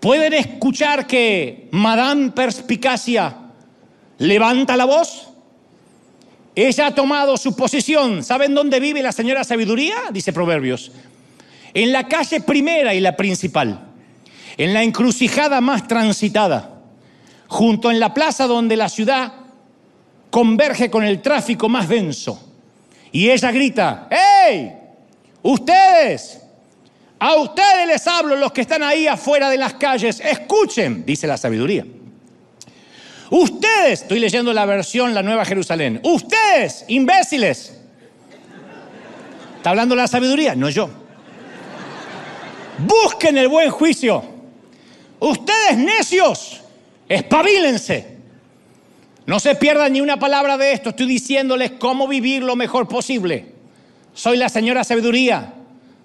[0.00, 3.36] ¿Pueden escuchar que Madame Perspicacia
[4.18, 5.28] levanta la voz?
[6.54, 8.24] Ella ha tomado su posición.
[8.24, 9.96] ¿Saben dónde vive la señora sabiduría?
[10.10, 10.90] Dice Proverbios.
[11.74, 13.88] En la calle primera y la principal.
[14.56, 16.80] En la encrucijada más transitada.
[17.46, 19.32] Junto en la plaza donde la ciudad
[20.30, 22.40] converge con el tráfico más denso.
[23.12, 24.72] Y ella grita, ¡Hey!
[25.42, 26.39] Ustedes,
[27.20, 31.36] a ustedes les hablo los que están ahí afuera de las calles, escuchen, dice la
[31.36, 31.84] sabiduría.
[33.30, 36.00] Ustedes, estoy leyendo la versión, la Nueva Jerusalén.
[36.02, 37.78] Ustedes, imbéciles.
[39.58, 40.54] ¿Está hablando la sabiduría?
[40.54, 40.88] No yo.
[42.78, 44.24] Busquen el buen juicio.
[45.20, 46.62] Ustedes necios,
[47.06, 48.16] espabilense.
[49.26, 50.88] No se pierdan ni una palabra de esto.
[50.88, 53.52] Estoy diciéndoles cómo vivir lo mejor posible.
[54.14, 55.52] Soy la señora sabiduría.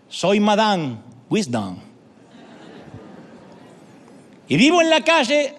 [0.10, 0.97] Soy Madame
[1.30, 1.78] Wisdom.
[4.47, 5.56] Y vivo en la calle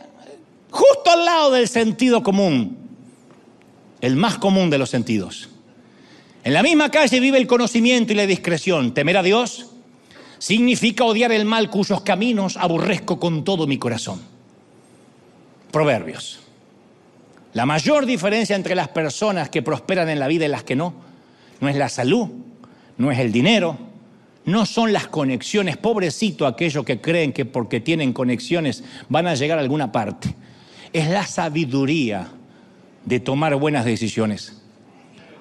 [0.70, 2.76] justo al lado del sentido común,
[4.01, 5.49] el más común de los sentidos.
[6.44, 8.94] En la misma calle vive el conocimiento y la discreción.
[8.94, 9.70] Temer a Dios
[10.38, 14.20] significa odiar el mal cuyos caminos aborrezco con todo mi corazón.
[15.72, 16.40] Proverbios.
[17.53, 20.94] La mayor diferencia entre las personas que prosperan en la vida y las que no,
[21.61, 22.28] no es la salud,
[22.99, 23.78] no es el dinero,
[24.47, 25.76] no son las conexiones.
[25.76, 30.34] Pobrecito aquellos que creen que porque tienen conexiones van a llegar a alguna parte
[30.92, 32.28] es la sabiduría
[33.05, 34.62] de tomar buenas decisiones.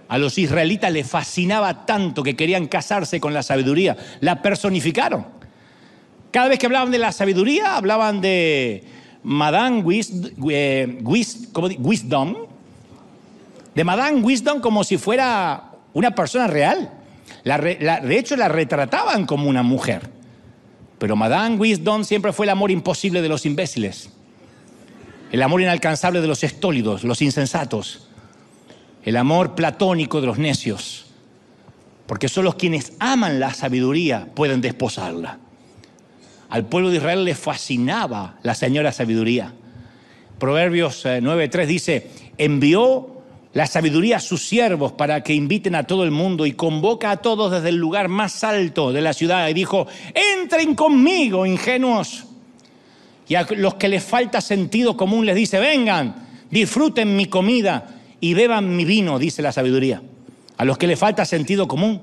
[0.10, 3.96] A los israelitas les fascinaba tanto que querían casarse con la sabiduría.
[4.20, 5.26] La personificaron.
[6.32, 8.84] Cada vez que hablaban de la sabiduría, hablaban de
[9.24, 9.82] Madame
[10.50, 12.36] eh, Wisdom,
[13.74, 16.92] de Madame Wisdom como si fuera una persona real.
[17.44, 20.10] De hecho, la retrataban como una mujer.
[20.98, 24.10] Pero Madame Wisdom siempre fue el amor imposible de los imbéciles,
[25.32, 28.08] el amor inalcanzable de los estólidos, los insensatos,
[29.04, 31.08] el amor platónico de los necios,
[32.08, 35.40] porque solo quienes aman la sabiduría pueden desposarla.
[36.50, 39.54] Al pueblo de Israel le fascinaba la señora sabiduría.
[40.40, 43.15] Proverbios 9.3 eh, dice, envió
[43.56, 47.18] la sabiduría a sus siervos para que inviten a todo el mundo y convoca a
[47.18, 52.26] todos desde el lugar más alto de la ciudad y dijo, entren conmigo, ingenuos.
[53.30, 58.34] Y a los que les falta sentido común les dice, vengan, disfruten mi comida y
[58.34, 60.02] beban mi vino, dice la sabiduría.
[60.58, 62.02] A los que les falta sentido común,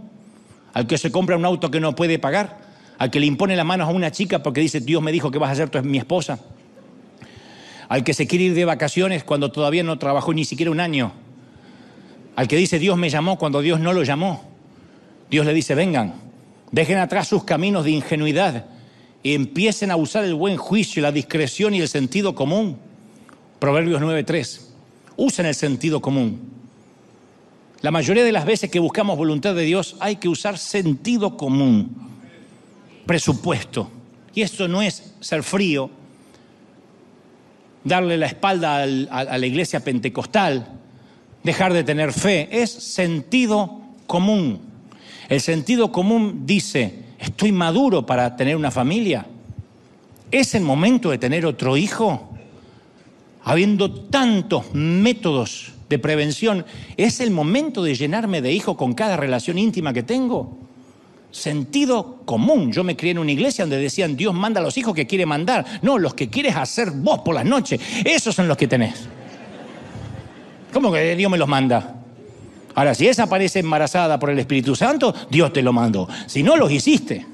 [0.72, 2.61] al que se compra un auto que no puede pagar,
[2.96, 5.38] al que le impone las manos a una chica porque dice, Dios me dijo que
[5.38, 6.38] vas a ser mi esposa,
[7.90, 11.12] al que se quiere ir de vacaciones cuando todavía no trabajó ni siquiera un año,
[12.36, 14.42] al que dice Dios me llamó cuando Dios no lo llamó.
[15.30, 16.14] Dios le dice, vengan,
[16.70, 18.66] dejen atrás sus caminos de ingenuidad
[19.22, 22.76] y empiecen a usar el buen juicio, la discreción y el sentido común.
[23.58, 24.60] Proverbios 9.3.
[25.16, 26.40] Usen el sentido común.
[27.80, 31.96] La mayoría de las veces que buscamos voluntad de Dios hay que usar sentido común,
[33.06, 33.90] presupuesto.
[34.34, 35.90] Y esto no es ser frío,
[37.84, 40.81] darle la espalda a la iglesia pentecostal,
[41.43, 44.61] dejar de tener fe, es sentido común.
[45.28, 49.26] El sentido común dice, estoy maduro para tener una familia.
[50.30, 52.30] ¿Es el momento de tener otro hijo?
[53.45, 56.64] Habiendo tantos métodos de prevención,
[56.97, 60.59] ¿es el momento de llenarme de hijos con cada relación íntima que tengo?
[61.30, 62.72] Sentido común.
[62.72, 65.26] Yo me crié en una iglesia donde decían, Dios manda a los hijos que quiere
[65.26, 65.64] mandar.
[65.80, 67.80] No, los que quieres hacer vos por las noches.
[68.05, 69.09] Esos son los que tenés.
[70.72, 71.96] ¿Cómo que Dios me los manda?
[72.74, 76.08] Ahora, si esa aparece embarazada por el Espíritu Santo, Dios te lo mandó.
[76.26, 77.26] Si no, los hiciste.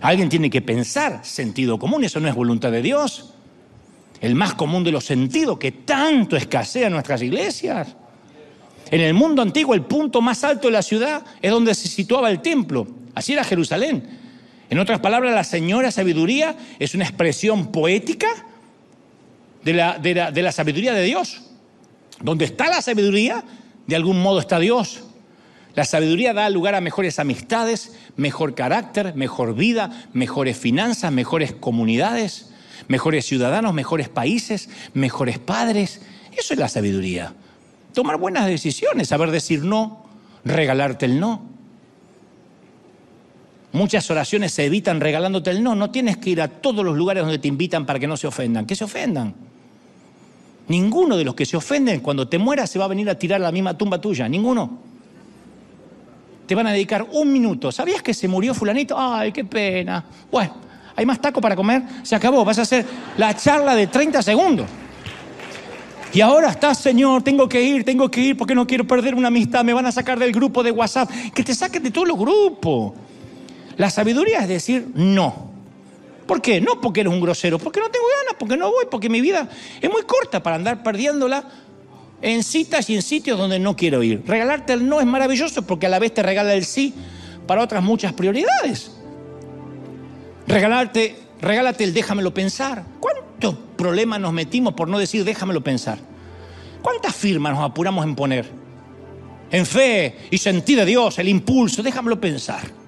[0.00, 3.32] Alguien tiene que pensar sentido común, eso no es voluntad de Dios.
[4.20, 7.94] El más común de los sentidos que tanto escasea nuestras iglesias.
[8.90, 12.30] En el mundo antiguo, el punto más alto de la ciudad es donde se situaba
[12.30, 12.86] el templo.
[13.14, 14.08] Así era Jerusalén.
[14.70, 18.28] En otras palabras, la señora sabiduría es una expresión poética
[19.64, 21.42] de la, de la sabiduría de Dios.
[22.20, 23.44] Donde está la sabiduría,
[23.86, 25.02] de algún modo está Dios.
[25.74, 32.50] La sabiduría da lugar a mejores amistades, mejor carácter, mejor vida, mejores finanzas, mejores comunidades,
[32.88, 36.00] mejores ciudadanos, mejores países, mejores padres.
[36.36, 37.34] Eso es la sabiduría.
[37.92, 40.06] Tomar buenas decisiones, saber decir no,
[40.44, 41.42] regalarte el no.
[43.72, 45.74] Muchas oraciones se evitan regalándote el no.
[45.74, 48.26] No tienes que ir a todos los lugares donde te invitan para que no se
[48.26, 48.64] ofendan.
[48.64, 49.34] Que se ofendan.
[50.68, 53.40] Ninguno de los que se ofenden cuando te mueras se va a venir a tirar
[53.40, 54.28] a la misma tumba tuya.
[54.28, 54.78] Ninguno.
[56.46, 57.70] Te van a dedicar un minuto.
[57.72, 58.96] ¿Sabías que se murió fulanito?
[58.98, 60.04] Ay, qué pena.
[60.30, 60.54] Bueno,
[60.94, 61.82] ¿hay más taco para comer?
[62.02, 62.44] Se acabó.
[62.44, 62.84] Vas a hacer
[63.16, 64.66] la charla de 30 segundos.
[66.12, 69.28] Y ahora estás, Señor, tengo que ir, tengo que ir porque no quiero perder una
[69.28, 69.64] amistad.
[69.64, 71.10] Me van a sacar del grupo de WhatsApp.
[71.34, 72.92] Que te saquen de todos los grupos.
[73.76, 75.55] La sabiduría es decir no.
[76.26, 76.60] ¿Por qué?
[76.60, 79.48] No porque eres un grosero, porque no tengo ganas, porque no voy, porque mi vida
[79.80, 81.48] es muy corta para andar perdiéndola
[82.22, 84.22] en citas y en sitios donde no quiero ir.
[84.26, 86.94] Regalarte el no es maravilloso porque a la vez te regala el sí
[87.46, 88.90] para otras muchas prioridades.
[90.48, 92.84] Regalarte, regálate el déjamelo pensar.
[93.00, 95.98] ¿Cuántos problemas nos metimos por no decir déjamelo pensar?
[96.82, 98.50] ¿Cuántas firmas nos apuramos en poner?
[99.50, 102.85] En fe y sentir de Dios, el impulso, déjamelo pensar.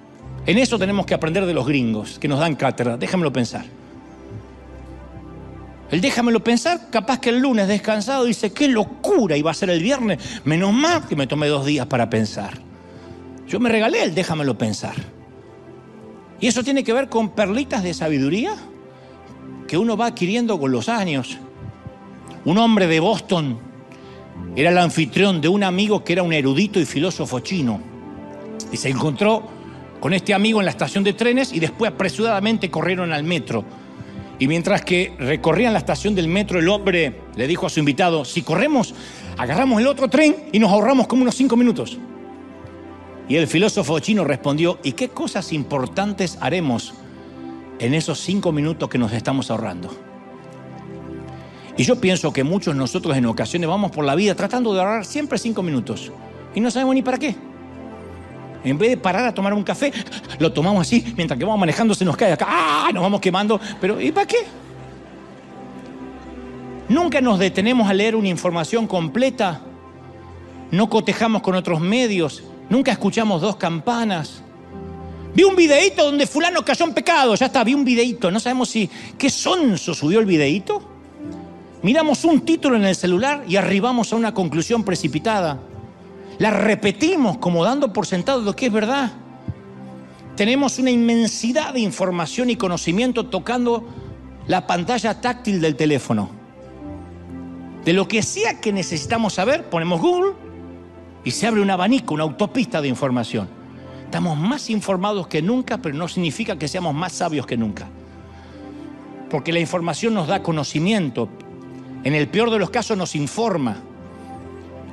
[0.49, 2.97] En eso tenemos que aprender de los gringos que nos dan cátedra.
[2.97, 3.65] Déjamelo pensar.
[5.91, 9.83] El déjamelo pensar, capaz que el lunes descansado dice, qué locura iba a ser el
[9.83, 10.41] viernes.
[10.45, 12.57] Menos mal que me tomé dos días para pensar.
[13.47, 14.95] Yo me regalé el déjamelo pensar.
[16.39, 18.55] Y eso tiene que ver con perlitas de sabiduría
[19.67, 21.37] que uno va adquiriendo con los años.
[22.43, 23.59] Un hombre de Boston
[24.55, 27.79] era el anfitrión de un amigo que era un erudito y filósofo chino.
[28.71, 29.58] Y se encontró
[29.99, 33.63] con este amigo en la estación de trenes y después apresuradamente corrieron al metro.
[34.39, 38.23] Y mientras que recorrían la estación del metro, el hombre le dijo a su invitado,
[38.23, 38.93] si corremos,
[39.37, 41.97] agarramos el otro tren y nos ahorramos como unos cinco minutos.
[43.27, 46.93] Y el filósofo chino respondió, ¿y qué cosas importantes haremos
[47.79, 49.89] en esos cinco minutos que nos estamos ahorrando?
[51.77, 55.05] Y yo pienso que muchos nosotros en ocasiones vamos por la vida tratando de ahorrar
[55.05, 56.11] siempre cinco minutos.
[56.55, 57.48] y no sabemos ni para qué.
[58.63, 59.91] En vez de parar a tomar un café,
[60.37, 62.89] lo tomamos así, mientras que vamos manejando se nos cae acá, ¡ah!
[62.93, 64.37] nos vamos quemando, pero ¿y para qué?
[66.89, 69.61] Nunca nos detenemos a leer una información completa,
[70.71, 74.43] no cotejamos con otros medios, nunca escuchamos dos campanas.
[75.33, 78.69] Vi un videíto donde fulano cayó en pecado, ya está, vi un videíto, no sabemos
[78.69, 80.81] si, ¿qué sonso subió el videíto?
[81.81, 85.59] Miramos un título en el celular y arribamos a una conclusión precipitada.
[86.39, 89.11] La repetimos como dando por sentado lo que es verdad.
[90.37, 93.85] Tenemos una inmensidad de información y conocimiento tocando
[94.47, 96.29] la pantalla táctil del teléfono.
[97.83, 100.31] De lo que sea que necesitamos saber, ponemos Google
[101.25, 103.49] y se abre un abanico, una autopista de información.
[104.05, 107.89] Estamos más informados que nunca, pero no significa que seamos más sabios que nunca.
[109.29, 111.27] Porque la información nos da conocimiento,
[112.05, 113.88] en el peor de los casos nos informa.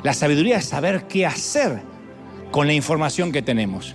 [0.03, 1.81] La sabiduría es saber qué hacer
[2.51, 3.95] con la información que tenemos.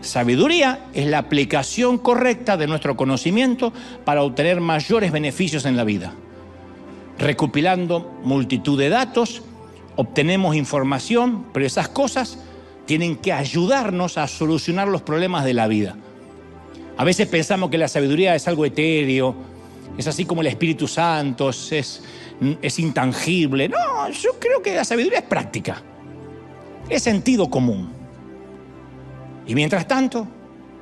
[0.00, 3.72] Sabiduría es la aplicación correcta de nuestro conocimiento
[4.04, 6.12] para obtener mayores beneficios en la vida.
[7.18, 9.42] Recopilando multitud de datos,
[9.96, 12.38] obtenemos información, pero esas cosas
[12.86, 15.96] tienen que ayudarnos a solucionar los problemas de la vida.
[16.96, 19.34] A veces pensamos que la sabiduría es algo etéreo,
[19.96, 22.02] es así como el Espíritu Santo, es,
[22.62, 23.68] es intangible.
[23.68, 25.82] No, yo creo que la sabiduría es práctica,
[26.88, 27.90] es sentido común.
[29.46, 30.26] Y mientras tanto,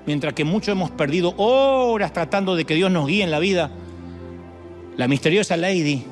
[0.07, 3.71] mientras que muchos hemos perdido horas tratando de que Dios nos guíe en la vida,
[4.97, 6.05] la misteriosa Lady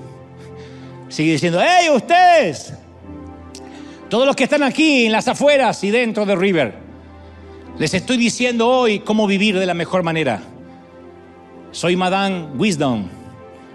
[1.09, 2.74] sigue diciendo, ¡Hey ustedes!
[4.09, 6.74] Todos los que están aquí en las afueras y dentro de River,
[7.78, 10.42] les estoy diciendo hoy cómo vivir de la mejor manera.
[11.70, 13.07] Soy Madame Wisdom,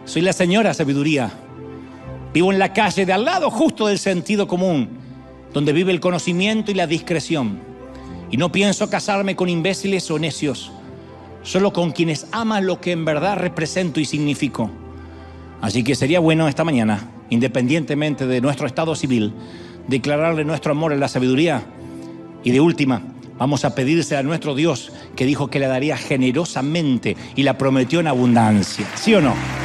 [0.04, 1.32] soy la señora Sabiduría.
[2.36, 4.90] Vivo en la calle de al lado justo del sentido común,
[5.54, 7.62] donde vive el conocimiento y la discreción.
[8.30, 10.70] Y no pienso casarme con imbéciles o necios,
[11.44, 14.70] solo con quienes aman lo que en verdad represento y significo.
[15.62, 19.34] Así que sería bueno esta mañana, independientemente de nuestro estado civil,
[19.88, 21.64] declararle nuestro amor en la sabiduría.
[22.44, 23.02] Y de última,
[23.38, 28.02] vamos a pedirse a nuestro Dios que dijo que la daría generosamente y la prometió
[28.02, 28.86] en abundancia.
[28.96, 29.65] ¿Sí o no?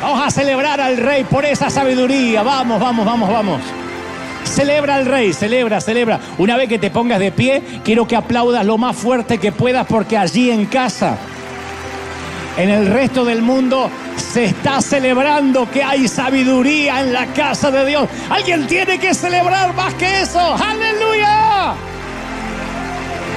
[0.00, 2.42] Vamos a celebrar al Rey por esa sabiduría.
[2.42, 3.60] Vamos, vamos, vamos, vamos.
[4.44, 6.18] Celebra al Rey, celebra, celebra.
[6.38, 9.86] Una vez que te pongas de pie, quiero que aplaudas lo más fuerte que puedas
[9.86, 11.18] porque allí en casa,
[12.56, 17.84] en el resto del mundo, se está celebrando que hay sabiduría en la casa de
[17.84, 18.08] Dios.
[18.30, 20.40] Alguien tiene que celebrar más que eso.
[20.40, 21.74] Aleluya.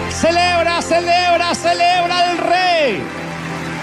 [0.09, 3.22] Celebra, celebra, celebra al rey.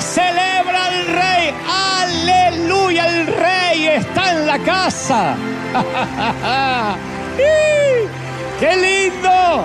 [0.00, 1.54] Celebra al rey.
[1.68, 3.06] Aleluya.
[3.06, 5.36] El rey está en la casa.
[8.60, 9.64] ¡Qué lindo!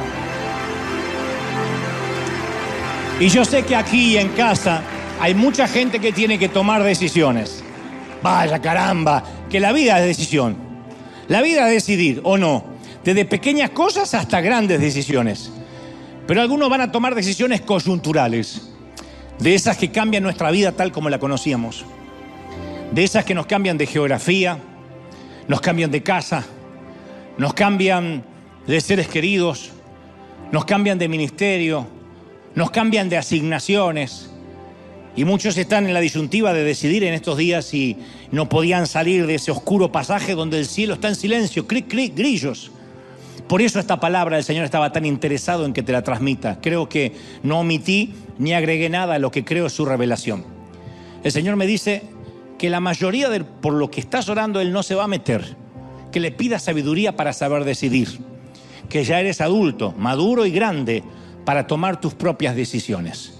[3.20, 4.82] Y yo sé que aquí en casa
[5.20, 7.64] hay mucha gente que tiene que tomar decisiones.
[8.22, 10.58] Vaya caramba, que la vida es decisión.
[11.28, 12.64] La vida es decidir o no,
[13.04, 15.52] desde pequeñas cosas hasta grandes decisiones.
[16.28, 18.70] Pero algunos van a tomar decisiones coyunturales,
[19.40, 21.86] de esas que cambian nuestra vida tal como la conocíamos,
[22.92, 24.58] de esas que nos cambian de geografía,
[25.48, 26.46] nos cambian de casa,
[27.38, 28.24] nos cambian
[28.66, 29.72] de seres queridos,
[30.52, 31.88] nos cambian de ministerio,
[32.56, 34.32] nos cambian de asignaciones
[35.16, 37.98] y muchos están en la disyuntiva de decidir en estos días si
[38.32, 42.16] no podían salir de ese oscuro pasaje donde el cielo está en silencio, cric, cric,
[42.16, 42.72] grillos.
[43.48, 46.60] Por eso esta palabra del Señor estaba tan interesado en que te la transmita.
[46.62, 47.14] Creo que
[47.44, 50.46] no omití ni agregué nada a lo que creo es su revelación.
[51.24, 52.04] El Señor me dice
[52.58, 55.56] que la mayoría de por lo que estás orando Él no se va a meter.
[56.12, 58.20] Que le pidas sabiduría para saber decidir.
[58.90, 61.04] Que ya eres adulto, maduro y grande
[61.44, 63.36] para tomar tus propias decisiones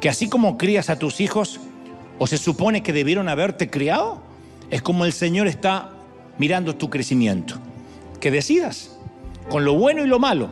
[0.00, 1.60] que así como crías a tus hijos,
[2.18, 4.20] o se supone que debieron haberte criado,
[4.70, 5.90] es como el Señor está
[6.38, 7.56] mirando tu crecimiento.
[8.20, 8.96] Que decidas,
[9.48, 10.50] con lo bueno y lo malo.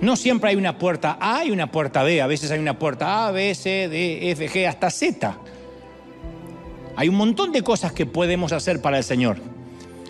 [0.00, 3.26] No siempre hay una puerta A y una puerta B, a veces hay una puerta
[3.26, 5.38] A, B, C, D, F, G, hasta Z.
[6.96, 9.38] Hay un montón de cosas que podemos hacer para el Señor.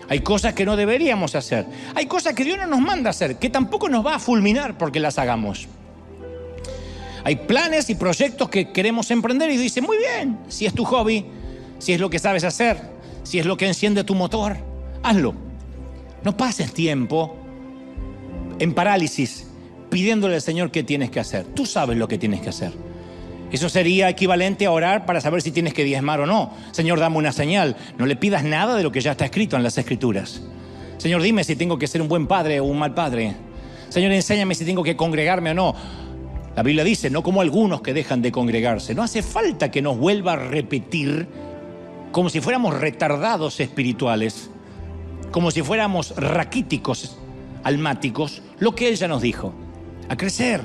[0.09, 1.65] Hay cosas que no deberíamos hacer.
[1.95, 4.99] Hay cosas que Dios no nos manda hacer, que tampoco nos va a fulminar porque
[4.99, 5.67] las hagamos.
[7.23, 11.25] Hay planes y proyectos que queremos emprender y dice, muy bien, si es tu hobby,
[11.79, 12.77] si es lo que sabes hacer,
[13.23, 14.57] si es lo que enciende tu motor,
[15.03, 15.33] hazlo.
[16.23, 17.35] No pases tiempo
[18.59, 19.46] en parálisis
[19.89, 21.45] pidiéndole al Señor qué tienes que hacer.
[21.45, 22.71] Tú sabes lo que tienes que hacer.
[23.51, 26.51] Eso sería equivalente a orar para saber si tienes que diezmar o no.
[26.71, 27.77] Señor, dame una señal.
[27.97, 30.41] No le pidas nada de lo que ya está escrito en las Escrituras.
[30.97, 33.35] Señor, dime si tengo que ser un buen padre o un mal padre.
[33.89, 35.75] Señor, enséñame si tengo que congregarme o no.
[36.55, 38.95] La Biblia dice, no como algunos que dejan de congregarse.
[38.95, 41.27] No hace falta que nos vuelva a repetir
[42.11, 44.49] como si fuéramos retardados espirituales,
[45.31, 47.17] como si fuéramos raquíticos,
[47.63, 49.53] almáticos, lo que Él ya nos dijo.
[50.09, 50.61] A crecer,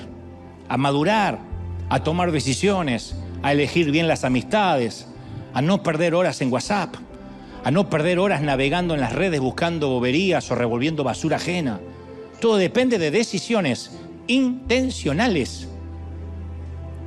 [0.68, 1.38] a madurar,
[1.88, 5.06] a tomar decisiones, a elegir bien las amistades,
[5.52, 6.94] a no perder horas en WhatsApp,
[7.64, 11.80] a no perder horas navegando en las redes buscando boberías o revolviendo basura ajena.
[12.40, 13.90] Todo depende de decisiones
[14.26, 15.68] intencionales.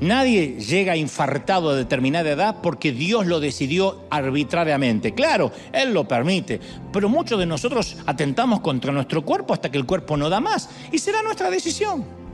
[0.01, 5.13] Nadie llega infartado a determinada edad porque Dios lo decidió arbitrariamente.
[5.13, 6.59] Claro, Él lo permite,
[6.91, 10.69] pero muchos de nosotros atentamos contra nuestro cuerpo hasta que el cuerpo no da más
[10.91, 12.24] y será nuestra decisión.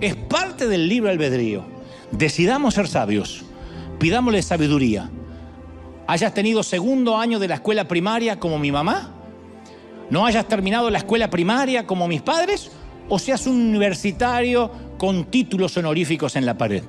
[0.00, 1.64] Es parte del libre albedrío.
[2.12, 3.44] Decidamos ser sabios,
[3.98, 5.10] pidámosle sabiduría.
[6.06, 9.16] Hayas tenido segundo año de la escuela primaria como mi mamá,
[10.08, 12.70] no hayas terminado la escuela primaria como mis padres,
[13.08, 16.82] o seas un universitario con títulos honoríficos en la pared.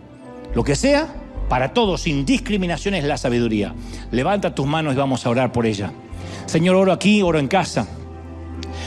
[0.53, 1.07] Lo que sea,
[1.49, 3.73] para todos, sin discriminación, es la sabiduría.
[4.11, 5.91] Levanta tus manos y vamos a orar por ella.
[6.45, 7.87] Señor, oro aquí, oro en casa.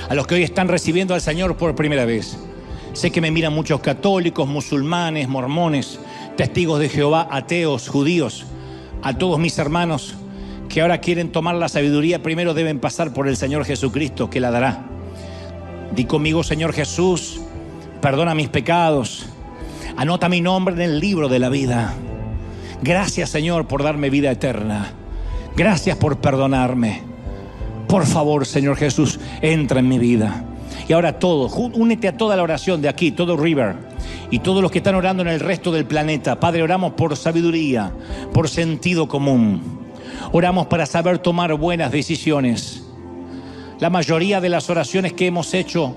[0.09, 2.39] A los que hoy están recibiendo al Señor por primera vez.
[2.93, 6.01] Sé que me miran muchos católicos, musulmanes, mormones,
[6.37, 8.47] testigos de Jehová, ateos, judíos.
[9.03, 10.15] A todos mis hermanos
[10.69, 14.51] que ahora quieren tomar la sabiduría, primero deben pasar por el Señor Jesucristo, que la
[14.51, 14.87] dará.
[15.95, 17.41] Di conmigo, Señor Jesús,
[18.01, 19.27] perdona mis pecados
[19.97, 21.93] Anota mi nombre en el libro de la vida.
[22.83, 24.93] Gracias Señor por darme vida eterna.
[25.57, 27.03] Gracias por perdonarme.
[27.87, 30.45] Por favor, Señor Jesús, entra en mi vida.
[30.91, 33.77] Y ahora todo, únete a toda la oración de aquí, todo River,
[34.29, 36.41] y todos los que están orando en el resto del planeta.
[36.41, 37.93] Padre, oramos por sabiduría,
[38.33, 39.63] por sentido común.
[40.33, 42.83] Oramos para saber tomar buenas decisiones.
[43.79, 45.95] La mayoría de las oraciones que hemos hecho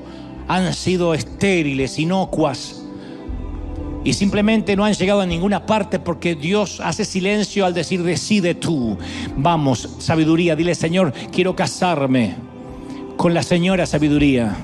[0.48, 2.84] han sido estériles, inocuas,
[4.04, 8.54] y simplemente no han llegado a ninguna parte porque Dios hace silencio al decir decide
[8.54, 8.96] tú.
[9.38, 12.36] Vamos, sabiduría, dile Señor, quiero casarme
[13.18, 14.56] con la señora sabiduría.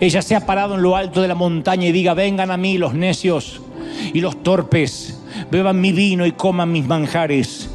[0.00, 2.78] Ella se ha parado en lo alto de la montaña y diga, vengan a mí
[2.78, 3.60] los necios
[4.12, 5.20] y los torpes,
[5.50, 7.70] beban mi vino y coman mis manjares,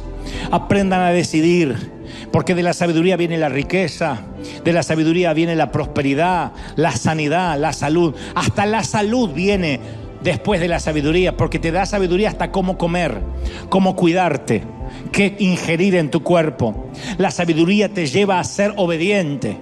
[0.50, 1.92] aprendan a decidir.
[2.30, 4.22] Porque de la sabiduría viene la riqueza,
[4.64, 8.14] de la sabiduría viene la prosperidad, la sanidad, la salud.
[8.34, 9.80] Hasta la salud viene
[10.22, 13.20] después de la sabiduría, porque te da sabiduría hasta cómo comer,
[13.68, 14.62] cómo cuidarte,
[15.10, 16.90] qué ingerir en tu cuerpo.
[17.18, 19.58] La sabiduría te lleva a ser obediente.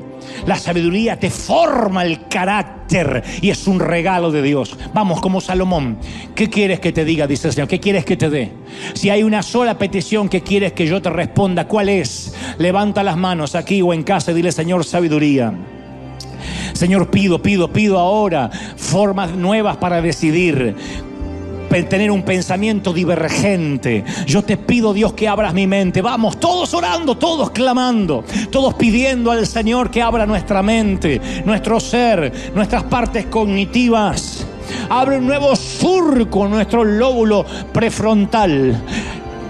[0.47, 4.77] La sabiduría te forma el carácter y es un regalo de Dios.
[4.93, 5.99] Vamos, como Salomón,
[6.35, 7.27] ¿qué quieres que te diga?
[7.27, 8.53] Dice el Señor, ¿qué quieres que te dé?
[8.95, 12.35] Si hay una sola petición que quieres que yo te responda, ¿cuál es?
[12.59, 15.53] Levanta las manos aquí o en casa y dile, Señor, sabiduría.
[16.73, 20.75] Señor, pido, pido, pido ahora formas nuevas para decidir
[21.71, 24.05] tener un pensamiento divergente.
[24.27, 26.03] Yo te pido, Dios, que abras mi mente.
[26.03, 32.33] Vamos, todos orando, todos clamando, todos pidiendo al Señor que abra nuestra mente, nuestro ser,
[32.55, 34.45] nuestras partes cognitivas.
[34.89, 38.81] Abre un nuevo surco en nuestro lóbulo prefrontal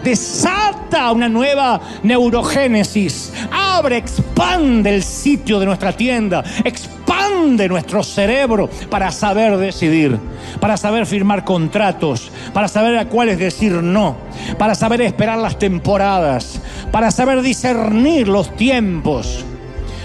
[0.03, 9.11] desata una nueva neurogénesis, abre, expande el sitio de nuestra tienda, expande nuestro cerebro para
[9.11, 10.19] saber decidir,
[10.61, 14.17] para saber firmar contratos, para saber a cuáles decir no,
[14.59, 16.61] para saber esperar las temporadas,
[16.93, 19.45] para saber discernir los tiempos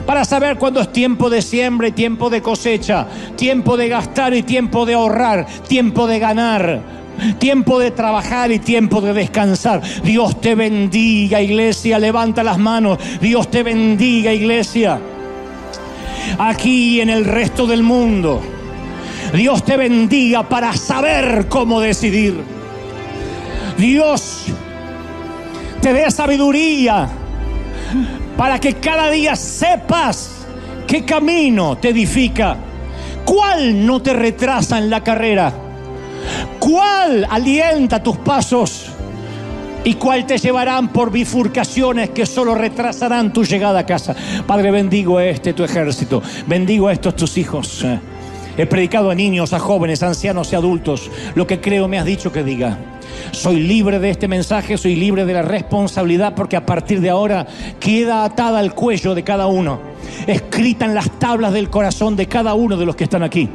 [0.06, 4.44] para saber cuándo es tiempo de siembra y tiempo de cosecha, tiempo de gastar y
[4.44, 6.82] tiempo de ahorrar, tiempo de ganar,
[7.38, 9.82] tiempo de trabajar y tiempo de descansar.
[10.04, 12.00] Dios te bendiga, iglesia.
[12.00, 13.00] Levanta las manos.
[13.22, 15.00] Dios te bendiga, iglesia.
[16.40, 18.42] Aquí y en el resto del mundo.
[19.34, 22.36] Dios te bendiga para saber cómo decidir.
[23.78, 24.46] Dios
[25.82, 27.10] te dé sabiduría
[28.38, 30.46] para que cada día sepas
[30.88, 32.58] qué camino te edifica,
[33.26, 35.65] cuál no te retrasa en la carrera
[36.60, 38.92] ¿Cuál alienta tus pasos?
[39.84, 44.16] ¿Y cuál te llevarán por bifurcaciones que solo retrasarán tu llegada a casa?
[44.48, 47.86] Padre, bendigo a este tu ejército, bendigo a estos tus hijos.
[48.58, 52.32] He predicado a niños, a jóvenes, ancianos y adultos lo que creo me has dicho
[52.32, 52.80] que diga.
[53.32, 57.46] Soy libre de este mensaje, soy libre de la responsabilidad porque a partir de ahora
[57.80, 59.80] queda atada al cuello de cada uno,
[60.26, 63.50] escrita en las tablas del corazón de cada uno de los que están aquí.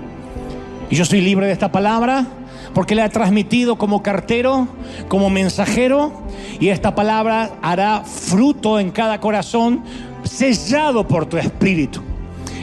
[0.91, 2.27] Y yo soy libre de esta palabra
[2.75, 4.69] porque la he transmitido como cartero,
[5.09, 6.13] como mensajero,
[6.59, 9.83] y esta palabra hará fruto en cada corazón,
[10.25, 12.01] sellado por tu espíritu.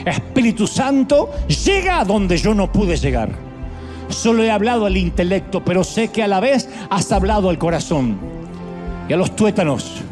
[0.04, 1.30] Espíritu Santo,
[1.64, 3.30] llega a donde yo no pude llegar.
[4.08, 8.16] Solo he hablado al intelecto, pero sé que a la vez has hablado al corazón
[9.08, 10.02] y a los tuétanos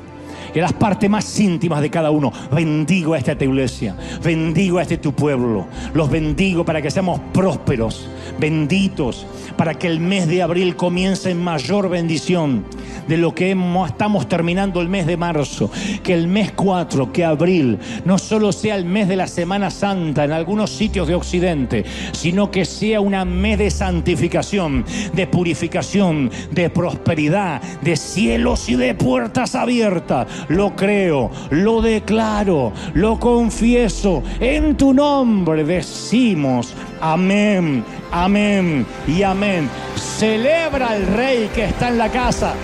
[0.61, 2.33] a las partes más íntimas de cada uno.
[2.53, 8.09] Bendigo a esta iglesia, bendigo a este tu pueblo, los bendigo para que seamos prósperos,
[8.39, 9.27] benditos,
[9.57, 12.65] para que el mes de abril comience en mayor bendición
[13.07, 13.57] de lo que
[13.87, 15.71] estamos terminando el mes de marzo.
[16.03, 20.25] Que el mes 4, que abril, no solo sea el mes de la Semana Santa
[20.25, 24.85] en algunos sitios de Occidente, sino que sea un mes de santificación,
[25.15, 30.27] de purificación, de prosperidad, de cielos y de puertas abiertas.
[30.49, 34.23] Lo creo, lo declaro, lo confieso.
[34.39, 39.69] En tu nombre decimos amén, amén y amén.
[39.97, 42.55] Celebra al rey que está en la casa.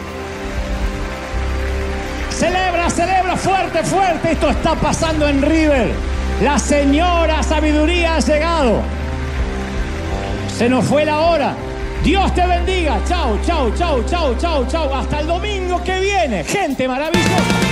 [2.31, 4.33] Celebra, celebra fuerte, fuerte.
[4.33, 5.91] Esto está pasando en River.
[6.43, 8.81] La señora sabiduría ha llegado.
[10.57, 11.55] Se nos fue la hora.
[12.03, 12.99] Dios te bendiga.
[13.07, 14.95] Chao, chao, chao, chao, chao, chao.
[14.95, 16.43] Hasta el domingo que viene.
[16.43, 17.72] Gente maravillosa.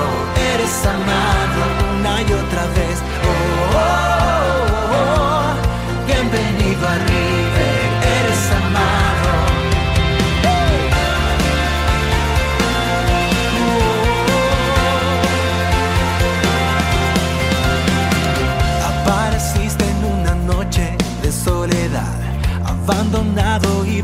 [0.53, 1.59] eres amado
[1.99, 2.97] una y otra vez.
[3.29, 3.91] Oh, oh,
[4.97, 7.10] oh, bienvenido a